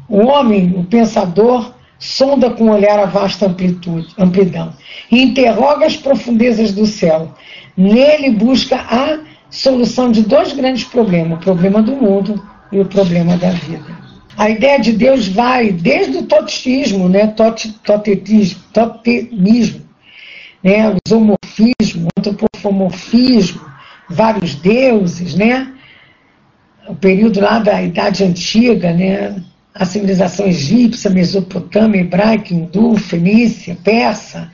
O 0.10 0.26
homem, 0.26 0.76
o 0.78 0.84
pensador, 0.84 1.74
sonda 1.98 2.50
com 2.50 2.70
olhar 2.70 3.00
a 3.00 3.06
vasta 3.06 3.46
amplitude, 3.46 4.10
amplidão 4.18 4.74
e 5.10 5.22
interroga 5.22 5.86
as 5.86 5.96
profundezas 5.96 6.74
do 6.74 6.86
céu. 6.86 7.34
Nele 7.78 8.32
busca 8.32 8.76
a 8.76 9.20
solução 9.56 10.12
de 10.12 10.22
dois 10.22 10.54
grandes 10.54 10.84
problemas: 10.84 11.38
o 11.38 11.42
problema 11.42 11.82
do 11.82 11.96
mundo 11.96 12.42
e 12.72 12.80
o 12.80 12.86
problema 12.86 13.38
da 13.38 13.52
vida. 13.52 14.06
A 14.38 14.50
ideia 14.50 14.80
de 14.80 14.92
Deus 14.92 15.28
vai 15.30 15.72
desde 15.72 16.18
o 16.18 16.24
totismo, 16.24 17.08
né, 17.08 17.28
tot, 17.28 17.72
totetismo, 17.84 18.62
totemismo, 18.74 19.82
né, 20.62 20.90
o 20.90 20.98
zoomorfismo, 21.08 22.10
antropomorfismo, 22.18 23.62
vários 24.10 24.56
deuses, 24.56 25.36
né, 25.36 25.72
o 26.90 26.96
período 26.96 27.40
lá 27.40 27.60
da 27.60 27.82
Idade 27.82 28.26
Antiga, 28.26 28.92
né, 28.92 29.42
a 29.74 29.86
civilização 29.86 30.48
egípcia, 30.48 31.10
mesopotâmia, 31.10 32.02
hebraica, 32.02 32.54
hindu, 32.54 32.98
fenícia, 32.98 33.78
persa, 33.82 34.52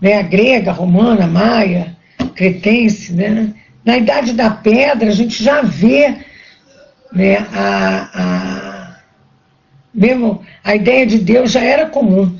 né, 0.00 0.22
grega, 0.22 0.72
romana, 0.72 1.26
maia, 1.26 1.96
cretense, 2.34 3.14
né, 3.14 3.54
na 3.86 3.96
Idade 3.96 4.32
da 4.32 4.50
Pedra 4.50 5.08
a 5.08 5.14
gente 5.14 5.42
já 5.42 5.62
vê 5.62 6.16
né, 7.12 7.36
a, 7.54 8.10
a, 8.14 8.96
mesmo 9.94 10.42
a 10.64 10.74
ideia 10.74 11.06
de 11.06 11.18
Deus 11.18 11.52
já 11.52 11.62
era 11.62 11.86
comum, 11.86 12.36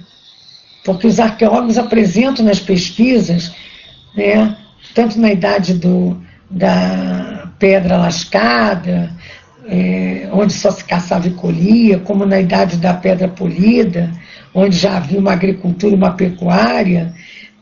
porque 0.84 1.06
os 1.06 1.20
arqueólogos 1.20 1.78
apresentam 1.78 2.44
nas 2.44 2.58
pesquisas, 2.58 3.54
né, 4.16 4.56
tanto 4.92 5.20
na 5.20 5.30
idade 5.30 5.74
do, 5.74 6.20
da 6.50 7.48
pedra 7.60 7.96
lascada, 7.96 9.12
é, 9.68 10.28
onde 10.32 10.52
só 10.52 10.72
se 10.72 10.84
caçava 10.84 11.28
e 11.28 11.32
colhia, 11.32 12.00
como 12.00 12.26
na 12.26 12.40
idade 12.40 12.76
da 12.76 12.92
pedra 12.92 13.28
polida, 13.28 14.10
onde 14.52 14.76
já 14.76 14.96
havia 14.96 15.18
uma 15.18 15.32
agricultura 15.32 15.92
e 15.92 15.96
uma 15.96 16.12
pecuária, 16.12 17.14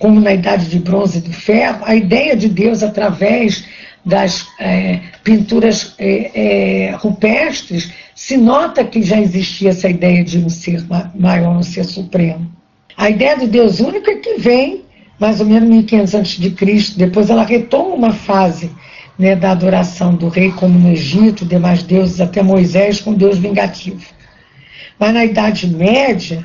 como 0.05 0.21
na 0.21 0.35
idade 0.35 0.69
de 0.69 0.79
bronze 0.79 1.17
e 1.17 1.21
do 1.23 1.33
ferro, 1.33 1.83
a 1.87 1.95
ideia 1.95 2.37
de 2.37 2.47
Deus 2.47 2.83
através 2.83 3.65
das 4.05 4.47
é, 4.61 5.01
pinturas 5.23 5.95
é, 5.99 6.89
é, 6.89 6.91
rupestres, 6.91 7.91
se 8.15 8.37
nota 8.37 8.85
que 8.85 9.03
já 9.03 9.19
existia 9.19 9.71
essa 9.71 9.89
ideia 9.89 10.23
de 10.23 10.37
um 10.37 10.51
ser 10.51 10.85
maior, 11.15 11.57
um 11.57 11.63
ser 11.63 11.85
supremo. 11.85 12.53
A 12.99 13.09
ideia 13.09 13.35
do 13.35 13.47
Deus 13.47 13.81
único 13.81 14.11
é 14.11 14.17
que 14.17 14.35
vem 14.35 14.83
mais 15.19 15.41
ou 15.41 15.47
menos 15.47 15.71
1500 15.71 16.15
a.C., 16.17 16.95
depois 16.99 17.31
ela 17.31 17.43
retoma 17.43 17.95
uma 17.95 18.13
fase 18.13 18.71
né, 19.19 19.35
da 19.35 19.53
adoração 19.53 20.15
do 20.15 20.29
rei, 20.29 20.53
como 20.53 20.79
no 20.79 20.91
Egito, 20.91 21.47
demais 21.47 21.83
deuses, 21.83 22.21
até 22.21 22.43
Moisés 22.43 23.01
com 23.01 23.15
Deus 23.15 23.39
vingativo. 23.39 24.05
Mas 24.99 25.15
na 25.15 25.25
Idade 25.25 25.67
Média, 25.67 26.45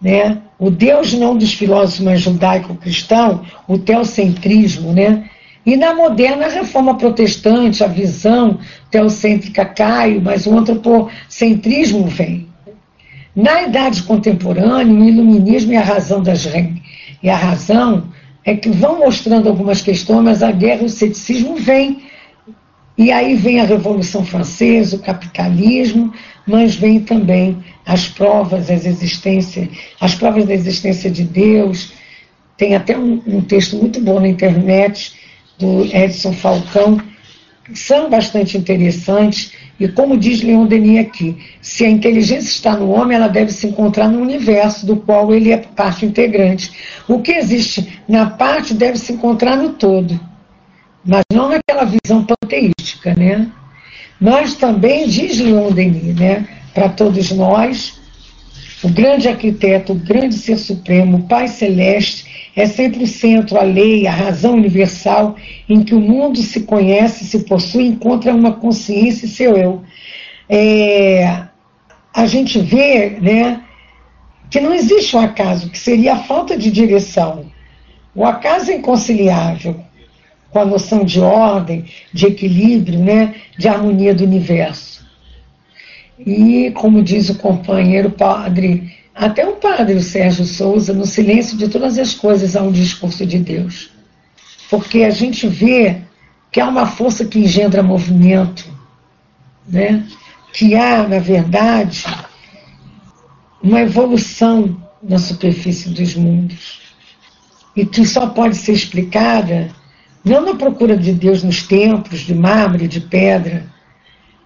né, 0.00 0.38
o 0.58 0.70
Deus 0.70 1.12
não 1.12 1.36
dos 1.36 1.52
filósofos, 1.54 2.00
mas 2.00 2.20
judaico-cristão, 2.20 3.44
o 3.66 3.78
teocentrismo, 3.78 4.92
né, 4.92 5.24
e 5.66 5.76
na 5.76 5.94
moderna 5.94 6.46
reforma 6.48 6.96
protestante, 6.96 7.82
a 7.82 7.86
visão 7.86 8.58
teocêntrica 8.90 9.64
cai, 9.64 10.20
mas 10.22 10.46
o 10.46 10.56
antropocentrismo 10.56 12.06
vem. 12.06 12.48
Na 13.34 13.62
idade 13.62 14.02
contemporânea, 14.02 14.94
o 14.94 15.04
iluminismo 15.04 15.72
e 15.72 15.76
a 15.76 15.82
razão 15.82 16.22
das 16.22 16.46
e 17.22 17.30
a 17.30 17.36
razão 17.36 18.04
é 18.44 18.54
que 18.54 18.68
vão 18.68 18.98
mostrando 18.98 19.48
algumas 19.48 19.80
questões, 19.80 20.22
mas 20.22 20.42
a 20.42 20.52
guerra 20.52 20.82
e 20.82 20.86
o 20.86 20.90
ceticismo 20.90 21.56
vêm. 21.56 22.02
E 22.96 23.10
aí 23.10 23.34
vem 23.34 23.60
a 23.60 23.64
Revolução 23.64 24.24
Francesa, 24.24 24.96
o 24.96 25.00
capitalismo, 25.00 26.12
mas 26.46 26.76
vem 26.76 27.00
também 27.00 27.58
as 27.84 28.06
provas, 28.06 28.70
as 28.70 28.86
existências, 28.86 29.68
as 30.00 30.14
provas 30.14 30.46
da 30.46 30.54
existência 30.54 31.10
de 31.10 31.24
Deus. 31.24 31.92
Tem 32.56 32.76
até 32.76 32.96
um, 32.96 33.20
um 33.26 33.40
texto 33.40 33.76
muito 33.76 34.00
bom 34.00 34.20
na 34.20 34.28
internet 34.28 35.12
do 35.58 35.84
Edson 35.84 36.32
Falcão, 36.32 37.00
são 37.72 38.10
bastante 38.10 38.58
interessantes. 38.58 39.52
E 39.80 39.88
como 39.88 40.16
diz 40.16 40.42
Leon 40.42 40.66
Denis 40.66 41.00
aqui, 41.00 41.36
se 41.60 41.84
a 41.84 41.90
inteligência 41.90 42.48
está 42.48 42.76
no 42.76 42.90
homem, 42.90 43.16
ela 43.16 43.28
deve 43.28 43.50
se 43.50 43.66
encontrar 43.66 44.08
no 44.08 44.20
universo 44.20 44.86
do 44.86 44.96
qual 44.96 45.34
ele 45.34 45.50
é 45.50 45.56
parte 45.56 46.06
integrante. 46.06 46.70
O 47.08 47.20
que 47.20 47.32
existe 47.32 48.00
na 48.06 48.26
parte 48.26 48.72
deve 48.72 48.98
se 48.98 49.14
encontrar 49.14 49.56
no 49.56 49.70
todo, 49.70 50.18
não 51.34 51.48
naquela 51.48 51.84
visão 51.84 52.24
panteística, 52.24 53.14
né? 53.14 53.50
Nós 54.20 54.54
também, 54.54 55.06
diz 55.06 55.38
Leon 55.38 55.72
Denis, 55.72 56.14
né, 56.14 56.48
para 56.72 56.88
todos 56.88 57.30
nós, 57.32 58.00
o 58.82 58.88
grande 58.88 59.28
arquiteto, 59.28 59.92
o 59.92 59.96
grande 59.96 60.34
ser 60.36 60.56
supremo, 60.56 61.18
o 61.18 61.22
Pai 61.24 61.48
Celeste, 61.48 62.50
é 62.56 62.66
sempre 62.66 63.02
o 63.02 63.06
centro, 63.06 63.58
a 63.58 63.62
lei, 63.62 64.06
a 64.06 64.12
razão 64.12 64.54
universal 64.54 65.36
em 65.68 65.82
que 65.82 65.94
o 65.94 66.00
mundo 66.00 66.40
se 66.40 66.60
conhece, 66.60 67.24
se 67.24 67.40
possui, 67.40 67.86
encontra 67.86 68.32
uma 68.32 68.52
consciência 68.52 69.26
e 69.26 69.28
seu 69.28 69.56
eu. 69.56 69.82
É, 70.48 71.46
a 72.14 72.26
gente 72.26 72.60
vê 72.60 73.10
né, 73.20 73.60
que 74.48 74.60
não 74.60 74.72
existe 74.72 75.16
um 75.16 75.20
acaso, 75.20 75.68
que 75.68 75.78
seria 75.78 76.14
a 76.14 76.22
falta 76.22 76.56
de 76.56 76.70
direção. 76.70 77.46
O 78.14 78.24
acaso 78.24 78.70
é 78.70 78.76
inconciliável 78.76 79.83
com 80.54 80.60
a 80.60 80.64
noção 80.64 81.04
de 81.04 81.18
ordem, 81.18 81.84
de 82.12 82.26
equilíbrio, 82.26 83.00
né, 83.00 83.34
de 83.58 83.66
harmonia 83.66 84.14
do 84.14 84.22
universo. 84.22 85.04
E, 86.16 86.70
como 86.76 87.02
diz 87.02 87.28
o 87.28 87.34
companheiro 87.34 88.08
padre 88.08 88.94
até 89.12 89.44
o 89.44 89.56
padre 89.56 90.00
Sérgio 90.00 90.44
Souza, 90.44 90.92
no 90.92 91.06
silêncio 91.06 91.58
de 91.58 91.66
todas 91.66 91.98
as 91.98 92.14
coisas, 92.14 92.54
há 92.54 92.62
um 92.62 92.70
discurso 92.70 93.26
de 93.26 93.38
Deus. 93.38 93.90
Porque 94.70 95.02
a 95.02 95.10
gente 95.10 95.48
vê 95.48 96.02
que 96.52 96.60
há 96.60 96.68
uma 96.68 96.86
força 96.86 97.24
que 97.24 97.40
engendra 97.40 97.82
movimento, 97.82 98.64
né? 99.68 100.06
que 100.52 100.76
há, 100.76 101.06
na 101.08 101.18
verdade, 101.18 102.04
uma 103.60 103.80
evolução 103.80 104.80
na 105.02 105.18
superfície 105.18 105.90
dos 105.90 106.14
mundos. 106.14 106.80
E 107.74 107.84
que 107.84 108.06
só 108.06 108.28
pode 108.28 108.56
ser 108.56 108.72
explicada 108.72 109.74
não 110.24 110.44
na 110.44 110.54
procura 110.54 110.96
de 110.96 111.12
Deus 111.12 111.42
nos 111.42 111.62
templos 111.62 112.20
de 112.20 112.34
mármore, 112.34 112.88
de 112.88 113.00
pedra, 113.00 113.66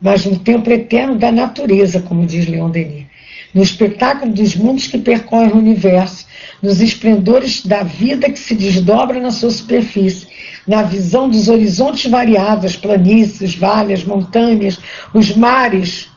mas 0.01 0.25
no 0.25 0.38
templo 0.38 0.73
eterno 0.73 1.17
da 1.17 1.31
natureza, 1.31 2.01
como 2.01 2.27
diz 2.27 2.47
Leon 2.47 2.71
Denis 2.71 3.09
no 3.55 3.62
espetáculo 3.62 4.33
dos 4.33 4.55
mundos 4.55 4.87
que 4.87 4.99
percorrem 4.99 5.53
o 5.53 5.59
universo, 5.59 6.27
nos 6.62 6.81
esplendores 6.81 7.64
da 7.64 7.83
vida 7.83 8.31
que 8.31 8.38
se 8.38 8.55
desdobra 8.55 9.21
na 9.21 9.31
sua 9.31 9.51
superfície, 9.51 10.27
na 10.67 10.83
visão 10.83 11.29
dos 11.29 11.49
horizontes 11.49 12.11
variados, 12.11 12.77
planícies, 12.77 13.55
vales, 13.55 14.05
montanhas, 14.05 14.79
os 15.14 15.35
mares. 15.35 16.09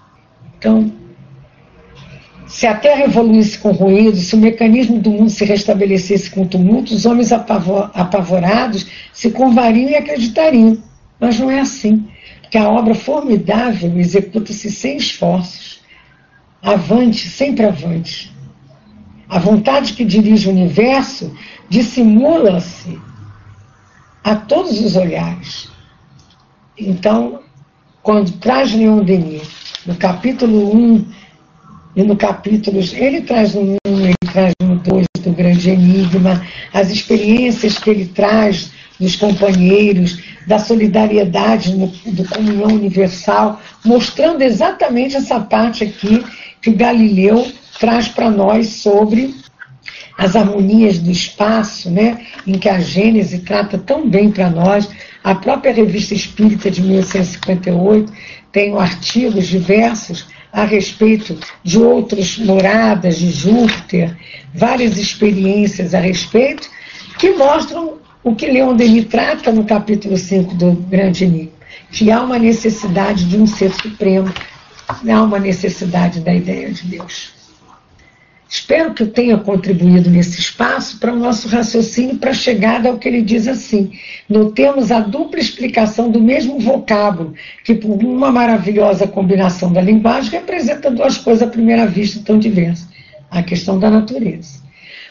Então, 0.57 0.91
se 2.51 2.67
a 2.67 2.75
Terra 2.75 3.05
evoluísse 3.05 3.57
com 3.57 3.71
ruído, 3.71 4.17
se 4.17 4.35
o 4.35 4.37
mecanismo 4.37 4.99
do 4.99 5.09
mundo 5.09 5.29
se 5.29 5.45
restabelecesse 5.45 6.29
com 6.29 6.45
tumulto, 6.45 6.93
os 6.93 7.05
homens 7.05 7.31
apavorados 7.31 8.85
se 9.13 9.31
convariam 9.31 9.89
e 9.89 9.95
acreditariam. 9.95 10.77
Mas 11.17 11.39
não 11.39 11.49
é 11.49 11.61
assim, 11.61 12.05
porque 12.41 12.57
a 12.57 12.67
obra 12.67 12.93
formidável 12.93 13.97
executa-se 13.97 14.69
sem 14.69 14.97
esforços 14.97 15.79
avante, 16.61 17.29
sempre 17.29 17.65
avante. 17.65 18.31
A 19.29 19.39
vontade 19.39 19.93
que 19.93 20.03
dirige 20.03 20.49
o 20.49 20.51
universo 20.51 21.33
dissimula-se 21.69 22.99
a 24.23 24.35
todos 24.35 24.79
os 24.81 24.97
olhares. 24.97 25.69
Então, 26.77 27.39
quando 28.03 28.33
traz 28.39 28.73
Leon 28.73 29.03
Denis, 29.03 29.73
no 29.85 29.95
capítulo 29.95 30.75
1 30.75 31.20
e 31.95 32.03
no 32.03 32.15
capítulo. 32.15 32.79
Ele 32.93 33.21
traz 33.21 33.53
no 33.53 33.75
1, 33.85 34.05
ele 34.05 34.15
traz 34.31 34.53
no 34.61 34.75
2 34.77 35.05
do 35.23 35.31
grande 35.31 35.69
enigma, 35.69 36.45
as 36.73 36.89
experiências 36.89 37.77
que 37.77 37.89
ele 37.89 38.05
traz 38.05 38.71
dos 38.99 39.15
companheiros, 39.15 40.19
da 40.45 40.59
solidariedade, 40.59 41.75
no, 41.75 41.87
do 41.87 42.27
comunhão 42.27 42.69
universal, 42.69 43.59
mostrando 43.83 44.41
exatamente 44.41 45.15
essa 45.15 45.39
parte 45.39 45.83
aqui 45.83 46.23
que 46.61 46.71
Galileu 46.71 47.51
traz 47.79 48.07
para 48.07 48.29
nós 48.29 48.67
sobre 48.67 49.33
as 50.17 50.35
harmonias 50.35 50.99
do 50.99 51.09
espaço, 51.09 51.89
né, 51.89 52.21
em 52.45 52.53
que 52.53 52.69
a 52.69 52.79
Gênese 52.79 53.39
trata 53.39 53.77
tão 53.77 54.07
bem 54.07 54.29
para 54.29 54.49
nós. 54.49 54.87
A 55.23 55.33
própria 55.33 55.73
Revista 55.73 56.13
Espírita 56.13 56.69
de 56.69 56.81
1858 56.81 58.13
tem 58.51 58.77
artigos 58.77 59.47
diversos 59.47 60.27
a 60.51 60.63
respeito 60.63 61.37
de 61.63 61.79
outras 61.79 62.37
moradas 62.37 63.17
de 63.17 63.31
Júpiter, 63.31 64.17
várias 64.53 64.97
experiências 64.97 65.93
a 65.93 65.99
respeito, 65.99 66.69
que 67.17 67.31
mostram 67.31 67.97
o 68.23 68.35
que 68.35 68.47
Leon 68.47 68.75
Denis 68.75 69.05
trata 69.05 69.51
no 69.51 69.63
capítulo 69.63 70.17
5 70.17 70.55
do 70.55 70.73
Grande 70.73 71.23
Enigma, 71.23 71.51
que 71.91 72.11
há 72.11 72.21
uma 72.21 72.37
necessidade 72.37 73.25
de 73.25 73.37
um 73.37 73.47
ser 73.47 73.71
supremo, 73.73 74.31
há 74.87 75.23
uma 75.23 75.39
necessidade 75.39 76.19
da 76.19 76.33
ideia 76.33 76.71
de 76.71 76.83
Deus. 76.83 77.40
Espero 78.51 78.93
que 78.93 79.03
eu 79.03 79.09
tenha 79.09 79.37
contribuído 79.37 80.09
nesse 80.09 80.41
espaço 80.41 80.99
para 80.99 81.13
o 81.13 81.15
nosso 81.17 81.47
raciocínio 81.47 82.17
para 82.17 82.31
a 82.31 82.33
chegada 82.33 82.89
ao 82.89 82.97
que 82.97 83.07
ele 83.07 83.21
diz 83.21 83.47
assim. 83.47 83.93
Notemos 84.27 84.91
a 84.91 84.99
dupla 84.99 85.39
explicação 85.39 86.11
do 86.11 86.19
mesmo 86.19 86.59
vocábulo, 86.59 87.33
que 87.63 87.73
por 87.73 88.03
uma 88.03 88.29
maravilhosa 88.29 89.07
combinação 89.07 89.71
da 89.71 89.79
linguagem 89.79 90.31
representa 90.31 90.91
duas 90.91 91.17
coisas 91.17 91.47
à 91.47 91.49
primeira 91.49 91.87
vista 91.87 92.21
tão 92.25 92.37
diversas. 92.37 92.89
A 93.29 93.41
questão 93.41 93.79
da 93.79 93.89
natureza. 93.89 94.59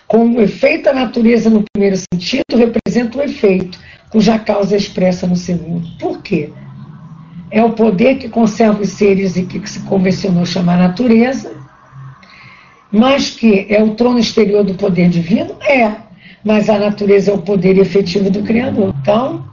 Como 0.07 0.37
o 0.37 0.43
efeito 0.43 0.85
da 0.85 0.93
natureza 0.93 1.49
no 1.49 1.65
primeiro 1.73 1.97
sentido 1.97 2.59
representa 2.59 3.17
o 3.17 3.23
efeito, 3.23 3.79
cuja 4.11 4.39
causa 4.39 4.75
é 4.75 4.77
expressa 4.77 5.27
no 5.27 5.37
segundo. 5.37 5.89
Por 5.99 6.21
quê? 6.21 6.51
É 7.51 7.65
o 7.65 7.73
poder 7.73 8.19
que 8.19 8.29
conserva 8.29 8.83
os 8.83 8.91
seres 8.91 9.35
e 9.37 9.47
que 9.47 9.67
se 9.67 9.81
convencionou 9.81 10.45
chamar 10.45 10.77
natureza, 10.77 11.60
mas 12.93 13.31
que 13.31 13.67
é 13.69 13.83
o 13.83 13.95
trono 13.95 14.19
exterior 14.19 14.65
do 14.65 14.75
poder 14.75 15.09
divino? 15.09 15.57
É. 15.63 15.93
Mas 16.45 16.69
a 16.69 16.79
natureza 16.79 17.31
é 17.31 17.35
o 17.35 17.43
poder 17.43 17.79
efetivo 17.79 18.31
do 18.31 18.43
Criador. 18.43 18.95
Então, 19.01 19.45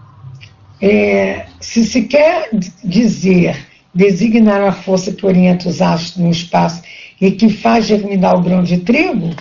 é, 0.82 1.46
se 1.60 1.84
se 1.84 2.04
quer 2.04 2.50
dizer, 2.84 3.58
designar 3.94 4.62
a 4.62 4.72
força 4.72 5.12
que 5.12 5.26
orienta 5.26 5.68
os 5.68 5.82
astros 5.82 6.18
no 6.18 6.32
espaço 6.32 6.82
e 7.20 7.32
que 7.32 7.50
faz 7.50 7.86
germinar 7.86 8.36
o 8.36 8.42
grão 8.42 8.64
de 8.64 8.78
trigo, 8.78 9.36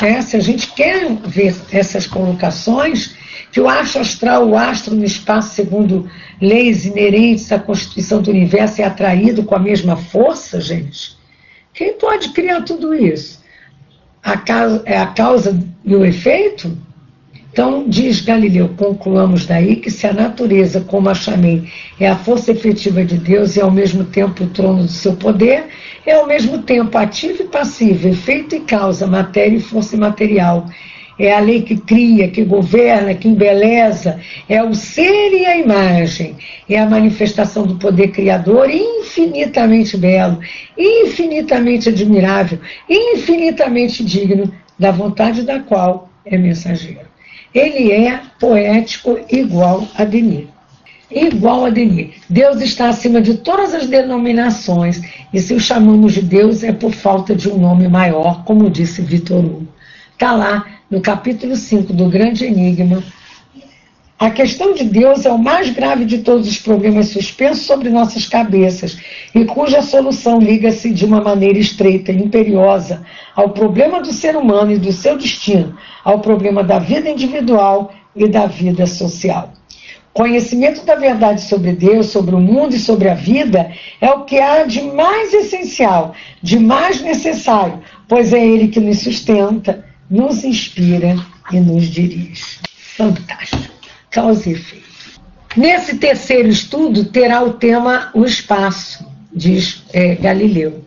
é, 0.00 0.20
se 0.20 0.36
a 0.36 0.40
gente 0.40 0.72
quer 0.72 1.12
ver 1.26 1.54
essas 1.72 2.06
colocações, 2.06 3.14
que 3.50 3.60
o 3.60 3.68
astro 3.68 4.02
astral, 4.02 4.48
o 4.48 4.56
astro 4.56 4.94
no 4.94 5.04
espaço, 5.04 5.54
segundo 5.54 6.08
leis 6.40 6.84
inerentes 6.84 7.50
à 7.50 7.58
constituição 7.58 8.20
do 8.20 8.30
universo, 8.30 8.82
é 8.82 8.84
atraído 8.84 9.44
com 9.44 9.54
a 9.54 9.58
mesma 9.58 9.96
força, 9.96 10.60
gente, 10.60 11.16
quem 11.76 11.92
pode 11.92 12.30
criar 12.30 12.62
tudo 12.62 12.94
isso? 12.94 13.44
A 14.22 14.38
causa, 14.38 14.82
é 14.86 14.96
a 14.96 15.06
causa 15.08 15.56
e 15.84 15.94
o 15.94 16.04
efeito? 16.06 16.76
Então, 17.52 17.84
diz 17.86 18.22
Galileu, 18.22 18.70
concluamos 18.76 19.44
daí 19.44 19.76
que 19.76 19.90
se 19.90 20.06
a 20.06 20.12
natureza, 20.12 20.80
como 20.80 21.10
a 21.10 21.14
chamei, 21.14 21.70
é 22.00 22.08
a 22.08 22.16
força 22.16 22.50
efetiva 22.50 23.04
de 23.04 23.18
Deus 23.18 23.56
e 23.56 23.60
ao 23.60 23.70
mesmo 23.70 24.04
tempo 24.04 24.44
o 24.44 24.48
trono 24.48 24.84
do 24.84 24.90
seu 24.90 25.16
poder, 25.16 25.66
é 26.06 26.14
ao 26.14 26.26
mesmo 26.26 26.62
tempo 26.62 26.96
ativo 26.96 27.42
e 27.42 27.48
passivo, 27.48 28.08
efeito 28.08 28.54
e 28.56 28.60
causa, 28.60 29.06
matéria 29.06 29.56
e 29.56 29.60
força 29.60 29.96
imaterial, 29.96 30.66
é 31.18 31.34
a 31.34 31.40
lei 31.40 31.62
que 31.62 31.76
cria, 31.76 32.28
que 32.28 32.44
governa, 32.44 33.14
que 33.14 33.28
embeleza, 33.28 34.20
é 34.48 34.62
o 34.62 34.74
ser 34.74 35.32
e 35.32 35.46
a 35.46 35.56
imagem, 35.56 36.36
é 36.68 36.78
a 36.78 36.88
manifestação 36.88 37.66
do 37.66 37.76
poder 37.76 38.08
criador 38.08 38.68
infinitamente 38.70 39.96
belo, 39.96 40.38
infinitamente 40.76 41.88
admirável, 41.88 42.58
infinitamente 42.88 44.04
digno, 44.04 44.52
da 44.78 44.90
vontade 44.90 45.42
da 45.42 45.60
qual 45.60 46.10
é 46.24 46.36
mensageiro. 46.36 47.06
Ele 47.54 47.90
é 47.90 48.20
poético 48.38 49.18
igual 49.30 49.88
a 49.96 50.04
Denis. 50.04 50.48
Igual 51.10 51.64
a 51.64 51.70
Denis. 51.70 52.16
Deus 52.28 52.60
está 52.60 52.90
acima 52.90 53.22
de 53.22 53.38
todas 53.38 53.72
as 53.72 53.86
denominações, 53.86 55.00
e 55.32 55.40
se 55.40 55.54
o 55.54 55.60
chamamos 55.60 56.12
de 56.12 56.20
Deus 56.20 56.62
é 56.62 56.72
por 56.72 56.92
falta 56.92 57.34
de 57.34 57.48
um 57.48 57.56
nome 57.56 57.88
maior, 57.88 58.44
como 58.44 58.68
disse 58.68 59.00
Vitor 59.00 59.42
Hugo. 59.42 59.68
Está 60.12 60.32
lá 60.32 60.75
no 60.90 61.00
capítulo 61.00 61.56
5 61.56 61.92
do 61.92 62.08
Grande 62.08 62.44
Enigma, 62.44 63.02
a 64.18 64.30
questão 64.30 64.72
de 64.72 64.84
Deus 64.84 65.26
é 65.26 65.30
o 65.30 65.38
mais 65.38 65.68
grave 65.70 66.04
de 66.04 66.18
todos 66.18 66.48
os 66.48 66.58
problemas 66.58 67.08
suspensos 67.08 67.66
sobre 67.66 67.90
nossas 67.90 68.26
cabeças 68.26 68.96
e 69.34 69.44
cuja 69.44 69.82
solução 69.82 70.38
liga-se 70.38 70.90
de 70.90 71.04
uma 71.04 71.20
maneira 71.20 71.58
estreita 71.58 72.12
e 72.12 72.22
imperiosa 72.22 73.02
ao 73.34 73.50
problema 73.50 74.00
do 74.00 74.12
ser 74.12 74.36
humano 74.36 74.72
e 74.72 74.78
do 74.78 74.92
seu 74.92 75.18
destino, 75.18 75.76
ao 76.02 76.20
problema 76.20 76.62
da 76.62 76.78
vida 76.78 77.10
individual 77.10 77.92
e 78.14 78.26
da 78.26 78.46
vida 78.46 78.86
social. 78.86 79.52
Conhecimento 80.14 80.82
da 80.86 80.94
verdade 80.94 81.42
sobre 81.42 81.72
Deus, 81.72 82.06
sobre 82.06 82.34
o 82.34 82.40
mundo 82.40 82.74
e 82.74 82.78
sobre 82.78 83.10
a 83.10 83.14
vida 83.14 83.70
é 84.00 84.08
o 84.12 84.24
que 84.24 84.38
há 84.38 84.62
de 84.62 84.80
mais 84.80 85.34
essencial, 85.34 86.14
de 86.42 86.58
mais 86.58 87.02
necessário, 87.02 87.80
pois 88.08 88.32
é 88.32 88.42
Ele 88.42 88.68
que 88.68 88.80
nos 88.80 89.00
sustenta, 89.00 89.84
nos 90.10 90.44
inspira 90.44 91.16
e 91.52 91.60
nos 91.60 91.86
dirige. 91.86 92.58
Fantástico. 92.96 93.74
Causa 94.10 94.48
e 94.48 94.52
efeito. 94.52 94.86
Nesse 95.56 95.96
terceiro 95.96 96.48
estudo 96.48 97.04
terá 97.06 97.42
o 97.42 97.54
tema 97.54 98.10
o 98.14 98.24
espaço, 98.24 99.06
diz 99.32 99.82
é, 99.92 100.14
Galileu. 100.14 100.84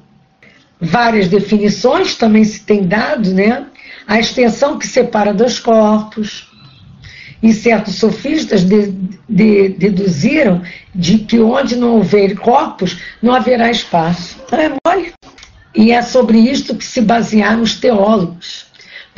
Várias 0.80 1.28
definições 1.28 2.16
também 2.16 2.44
se 2.44 2.62
tem 2.62 2.84
dado, 2.84 3.34
né? 3.34 3.66
A 4.08 4.20
extensão 4.20 4.78
que 4.78 4.88
separa 4.88 5.34
dois 5.34 5.60
corpos. 5.60 6.48
E 7.42 7.54
certos 7.54 7.96
sofistas 7.96 8.64
de, 8.64 8.94
de, 9.28 9.70
deduziram 9.70 10.62
de 10.94 11.20
que 11.20 11.40
onde 11.40 11.76
não 11.76 11.96
houver 11.96 12.38
corpos, 12.38 12.98
não 13.22 13.34
haverá 13.34 13.72
espaço. 13.72 14.38
É 14.52 14.70
mole. 14.86 15.14
E 15.74 15.92
é 15.92 16.02
sobre 16.02 16.38
isto 16.38 16.76
que 16.76 16.84
se 16.84 17.00
basearam 17.00 17.62
os 17.62 17.76
teólogos 17.76 18.69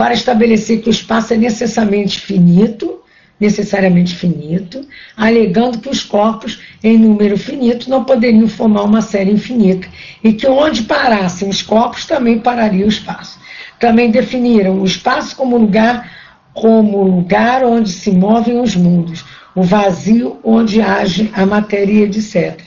para 0.01 0.15
estabelecer 0.15 0.81
que 0.81 0.89
o 0.89 0.91
espaço 0.91 1.31
é 1.35 1.37
necessariamente 1.37 2.19
finito, 2.19 3.01
necessariamente 3.39 4.15
finito, 4.15 4.83
alegando 5.15 5.77
que 5.77 5.89
os 5.89 6.03
corpos 6.03 6.59
em 6.83 6.97
número 6.97 7.37
finito 7.37 7.87
não 7.87 8.03
poderiam 8.03 8.47
formar 8.47 8.81
uma 8.81 9.03
série 9.03 9.29
infinita 9.29 9.87
e 10.23 10.33
que 10.33 10.47
onde 10.47 10.81
parassem 10.85 11.47
os 11.47 11.61
corpos 11.61 12.07
também 12.07 12.39
pararia 12.39 12.83
o 12.83 12.89
espaço. 12.89 13.39
Também 13.79 14.09
definiram 14.09 14.81
o 14.81 14.85
espaço 14.85 15.35
como 15.35 15.55
lugar 15.55 16.11
como 16.51 17.03
lugar 17.03 17.63
onde 17.63 17.91
se 17.91 18.09
movem 18.09 18.59
os 18.59 18.75
mundos, 18.75 19.23
o 19.53 19.61
vazio 19.61 20.39
onde 20.43 20.81
age 20.81 21.29
a 21.35 21.45
matéria, 21.45 22.05
etc. 22.05 22.59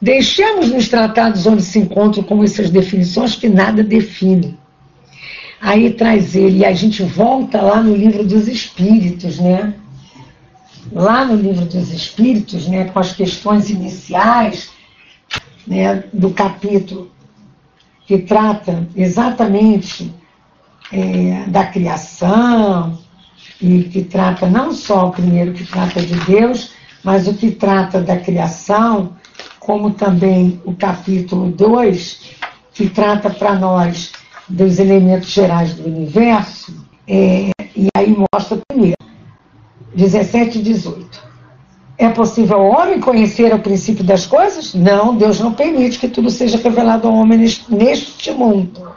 Deixemos 0.00 0.70
nos 0.70 0.88
tratados 0.88 1.46
onde 1.46 1.60
se 1.60 1.78
encontram 1.78 2.24
com 2.24 2.42
essas 2.42 2.70
definições 2.70 3.36
que 3.36 3.46
nada 3.46 3.84
definem. 3.84 4.56
Aí 5.66 5.90
traz 5.94 6.36
ele, 6.36 6.58
e 6.58 6.64
a 6.64 6.72
gente 6.72 7.02
volta 7.02 7.60
lá 7.60 7.82
no 7.82 7.96
livro 7.96 8.24
dos 8.24 8.46
Espíritos, 8.46 9.40
né? 9.40 9.74
Lá 10.92 11.24
no 11.24 11.34
livro 11.34 11.64
dos 11.64 11.90
Espíritos, 11.92 12.68
né, 12.68 12.84
com 12.84 13.00
as 13.00 13.12
questões 13.12 13.68
iniciais 13.68 14.70
né, 15.66 16.04
do 16.12 16.30
capítulo 16.30 17.10
que 18.06 18.18
trata 18.18 18.86
exatamente 18.94 20.14
é, 20.92 21.46
da 21.48 21.66
criação, 21.66 22.96
e 23.60 23.82
que 23.82 24.04
trata 24.04 24.46
não 24.46 24.72
só 24.72 25.08
o 25.08 25.10
primeiro 25.10 25.52
que 25.52 25.64
trata 25.64 26.00
de 26.00 26.14
Deus, 26.26 26.70
mas 27.02 27.26
o 27.26 27.34
que 27.34 27.50
trata 27.50 28.00
da 28.00 28.16
criação, 28.16 29.16
como 29.58 29.90
também 29.90 30.62
o 30.64 30.74
capítulo 30.74 31.50
2, 31.50 32.36
que 32.72 32.88
trata 32.88 33.30
para 33.30 33.56
nós 33.56 34.12
dos 34.48 34.78
elementos 34.78 35.30
gerais 35.30 35.74
do 35.74 35.86
universo, 35.86 36.72
é, 37.06 37.50
e 37.74 37.88
aí 37.96 38.16
mostra 38.32 38.58
primeiro, 38.68 38.96
17 39.94 40.58
e 40.58 40.62
18. 40.62 41.26
É 41.98 42.08
possível 42.10 42.58
ao 42.58 42.66
homem 42.66 43.00
conhecer 43.00 43.54
o 43.54 43.58
princípio 43.58 44.04
das 44.04 44.26
coisas? 44.26 44.74
Não, 44.74 45.16
Deus 45.16 45.40
não 45.40 45.52
permite 45.52 45.98
que 45.98 46.08
tudo 46.08 46.30
seja 46.30 46.58
revelado 46.58 47.08
ao 47.08 47.14
homem 47.14 47.38
neste, 47.38 47.72
neste 47.72 48.30
mundo. 48.32 48.92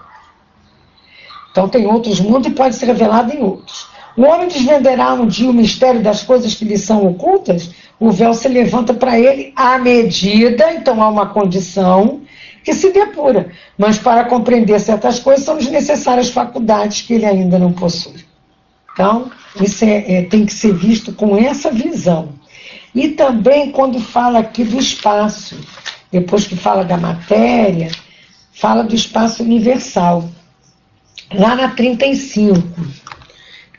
Então 1.52 1.68
tem 1.70 1.88
outros 1.88 2.20
mundos 2.20 2.48
e 2.48 2.52
pode 2.52 2.76
ser 2.76 2.88
revelado 2.88 3.34
em 3.34 3.42
outros. 3.42 3.88
O 4.18 4.24
homem 4.24 4.50
desvenderá 4.50 5.14
um 5.14 5.26
dia 5.26 5.50
o 5.50 5.54
mistério 5.54 6.02
das 6.02 6.24
coisas 6.24 6.54
que 6.54 6.66
lhe 6.66 6.78
são 6.78 7.08
ocultas, 7.08 7.72
o 7.98 8.12
véu 8.12 8.34
se 8.34 8.48
levanta 8.50 8.94
para 8.94 9.18
ele 9.18 9.54
à 9.56 9.78
medida, 9.78 10.74
então 10.74 11.02
há 11.02 11.08
uma 11.08 11.28
condição 11.28 12.22
que 12.70 12.76
se 12.76 12.92
depura. 12.92 13.50
Mas 13.76 13.98
para 13.98 14.26
compreender 14.26 14.80
certas 14.80 15.18
coisas 15.18 15.44
são 15.44 15.56
necessárias 15.56 16.30
faculdades 16.30 17.02
que 17.02 17.14
ele 17.14 17.26
ainda 17.26 17.58
não 17.58 17.74
possui. 17.74 18.24
Então, 18.94 19.32
isso 19.60 19.84
é, 19.84 20.18
é, 20.18 20.22
tem 20.24 20.46
que 20.46 20.54
ser 20.54 20.74
visto 20.76 21.12
com 21.14 21.36
essa 21.36 21.72
visão. 21.72 22.30
E 22.94 23.10
também 23.10 23.72
quando 23.72 24.00
fala 24.00 24.40
aqui 24.40 24.64
do 24.64 24.78
espaço, 24.78 25.60
depois 26.12 26.46
que 26.46 26.56
fala 26.56 26.84
da 26.84 26.98
matéria, 26.98 27.90
fala 28.54 28.84
do 28.84 28.94
espaço 28.94 29.42
universal. 29.42 30.30
Lá 31.34 31.56
na 31.56 31.70
35, 31.70 32.62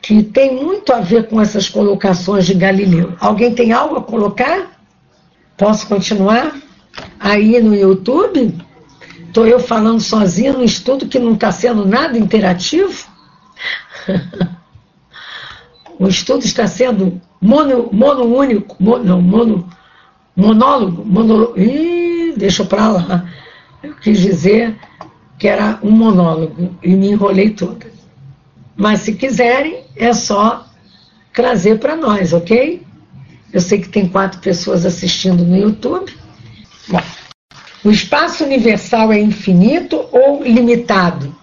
que 0.03 0.23
tem 0.23 0.57
muito 0.57 0.93
a 0.93 1.01
ver 1.01 1.29
com 1.29 1.41
essas 1.41 1.69
colocações 1.69 2.45
de 2.47 2.55
Galileu. 2.55 3.13
Alguém 3.21 3.55
tem 3.55 3.73
algo 3.73 3.99
a 3.99 4.03
colocar? 4.03 4.81
Posso 5.57 5.87
continuar? 5.87 6.57
Aí 7.21 7.61
no 7.61 7.75
YouTube? 7.75 8.70
Estou 9.31 9.47
eu 9.47 9.61
falando 9.61 10.01
sozinha 10.01 10.53
no 10.53 10.65
estudo 10.65 11.07
que 11.07 11.17
não 11.17 11.35
está 11.35 11.53
sendo 11.53 11.87
nada 11.87 12.19
interativo? 12.19 13.07
o 16.01 16.09
estudo 16.09 16.45
está 16.45 16.67
sendo 16.67 17.23
mono, 17.41 17.89
mono 17.93 18.25
único, 18.25 18.75
mono, 18.81 19.05
não, 19.05 19.23
mono, 19.23 19.71
monólogo, 20.35 21.05
monólogo. 21.05 21.57
Ih, 21.57 22.35
deixa 22.37 22.65
para 22.65 22.89
lá. 22.89 23.31
Eu 23.81 23.95
quis 23.95 24.19
dizer 24.19 24.77
que 25.39 25.47
era 25.47 25.79
um 25.81 25.93
monólogo 25.93 26.77
e 26.83 26.97
me 26.97 27.13
enrolei 27.13 27.51
toda. 27.51 27.87
Mas 28.77 29.03
se 29.03 29.15
quiserem, 29.15 29.85
é 29.95 30.13
só 30.13 30.67
trazer 31.33 31.79
para 31.79 31.95
nós, 31.95 32.33
ok? 32.33 32.83
Eu 33.53 33.61
sei 33.61 33.81
que 33.81 33.91
tem 33.91 34.09
quatro 34.09 34.41
pessoas 34.41 34.85
assistindo 34.85 35.45
no 35.45 35.57
YouTube. 35.57 36.13
Bom, 36.89 37.01
o 37.85 37.91
espaço 37.91 38.45
universal 38.45 39.13
é 39.13 39.19
infinito 39.19 40.05
ou 40.13 40.43
limitado? 40.43 41.35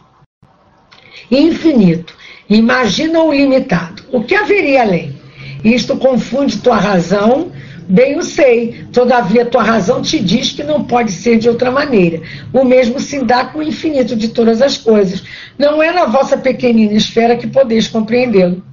Infinito. 1.32 2.16
Imagina 2.50 3.22
o 3.24 3.32
limitado. 3.32 4.04
O 4.12 4.24
que 4.24 4.36
haveria 4.36 4.84
além? 4.84 5.20
Isto 5.64 5.98
confunde 5.98 6.60
tua 6.60 6.78
razão, 6.78 7.52
bem 7.90 8.18
o 8.18 8.24
sei. 8.24 8.86
Todavia, 8.94 9.46
tua 9.46 9.64
razão 9.64 10.02
te 10.02 10.20
diz 10.20 10.52
que 10.52 10.64
não 10.64 10.84
pode 10.84 11.12
ser 11.12 11.38
de 11.38 11.50
outra 11.50 11.72
maneira. 11.72 12.22
O 12.54 12.64
mesmo 12.64 13.00
se 13.00 13.24
dá 13.24 13.46
com 13.46 13.60
o 13.60 13.64
infinito 13.64 14.16
de 14.16 14.30
todas 14.30 14.62
as 14.62 14.78
coisas. 14.78 15.24
Não 15.58 15.82
é 15.82 15.92
na 15.92 16.06
vossa 16.06 16.38
pequenina 16.38 16.94
esfera 16.94 17.36
que 17.36 17.48
podeis 17.48 17.88
compreendê-lo. 17.88 18.64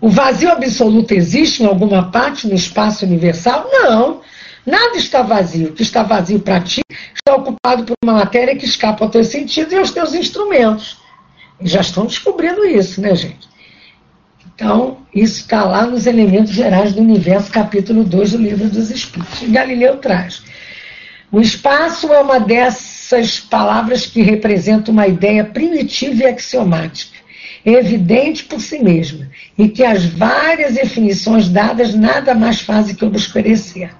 O 0.00 0.08
vazio 0.08 0.50
absoluto 0.50 1.12
existe 1.12 1.62
em 1.62 1.66
alguma 1.66 2.10
parte 2.10 2.46
no 2.46 2.54
espaço 2.54 3.04
universal? 3.04 3.68
Não. 3.70 4.20
Nada 4.64 4.96
está 4.96 5.22
vazio. 5.22 5.68
O 5.68 5.72
que 5.72 5.82
está 5.82 6.02
vazio 6.02 6.40
para 6.40 6.60
ti 6.60 6.82
está 7.14 7.34
ocupado 7.34 7.84
por 7.84 7.94
uma 8.02 8.14
matéria 8.14 8.56
que 8.56 8.64
escapa 8.64 9.04
ao 9.04 9.10
teu 9.10 9.24
sentido 9.24 9.72
e 9.72 9.78
aos 9.78 9.90
teus 9.90 10.14
instrumentos. 10.14 10.98
E 11.60 11.68
já 11.68 11.80
estão 11.80 12.06
descobrindo 12.06 12.64
isso, 12.64 13.00
né, 13.00 13.14
gente? 13.14 13.48
Então, 14.54 14.98
isso 15.14 15.40
está 15.40 15.64
lá 15.64 15.86
nos 15.86 16.06
Elementos 16.06 16.52
Gerais 16.52 16.92
do 16.92 17.00
Universo, 17.00 17.50
capítulo 17.50 18.04
2 18.04 18.32
do 18.32 18.38
Livro 18.38 18.68
dos 18.68 18.90
Espíritos. 18.90 19.48
Galileu 19.48 19.96
traz. 19.96 20.42
O 21.30 21.40
espaço 21.40 22.12
é 22.12 22.20
uma 22.20 22.38
dessas 22.38 23.40
palavras 23.40 24.04
que 24.04 24.20
representa 24.20 24.90
uma 24.90 25.06
ideia 25.06 25.44
primitiva 25.44 26.24
e 26.24 26.26
axiomática, 26.26 27.18
evidente 27.64 28.44
por 28.44 28.60
si 28.60 28.78
mesma, 28.78 29.28
e 29.56 29.68
que 29.68 29.84
as 29.84 30.04
várias 30.04 30.74
definições 30.74 31.48
dadas 31.48 31.94
nada 31.94 32.34
mais 32.34 32.60
fazem 32.60 32.94
que 32.94 33.04
obscurecer. 33.04 33.90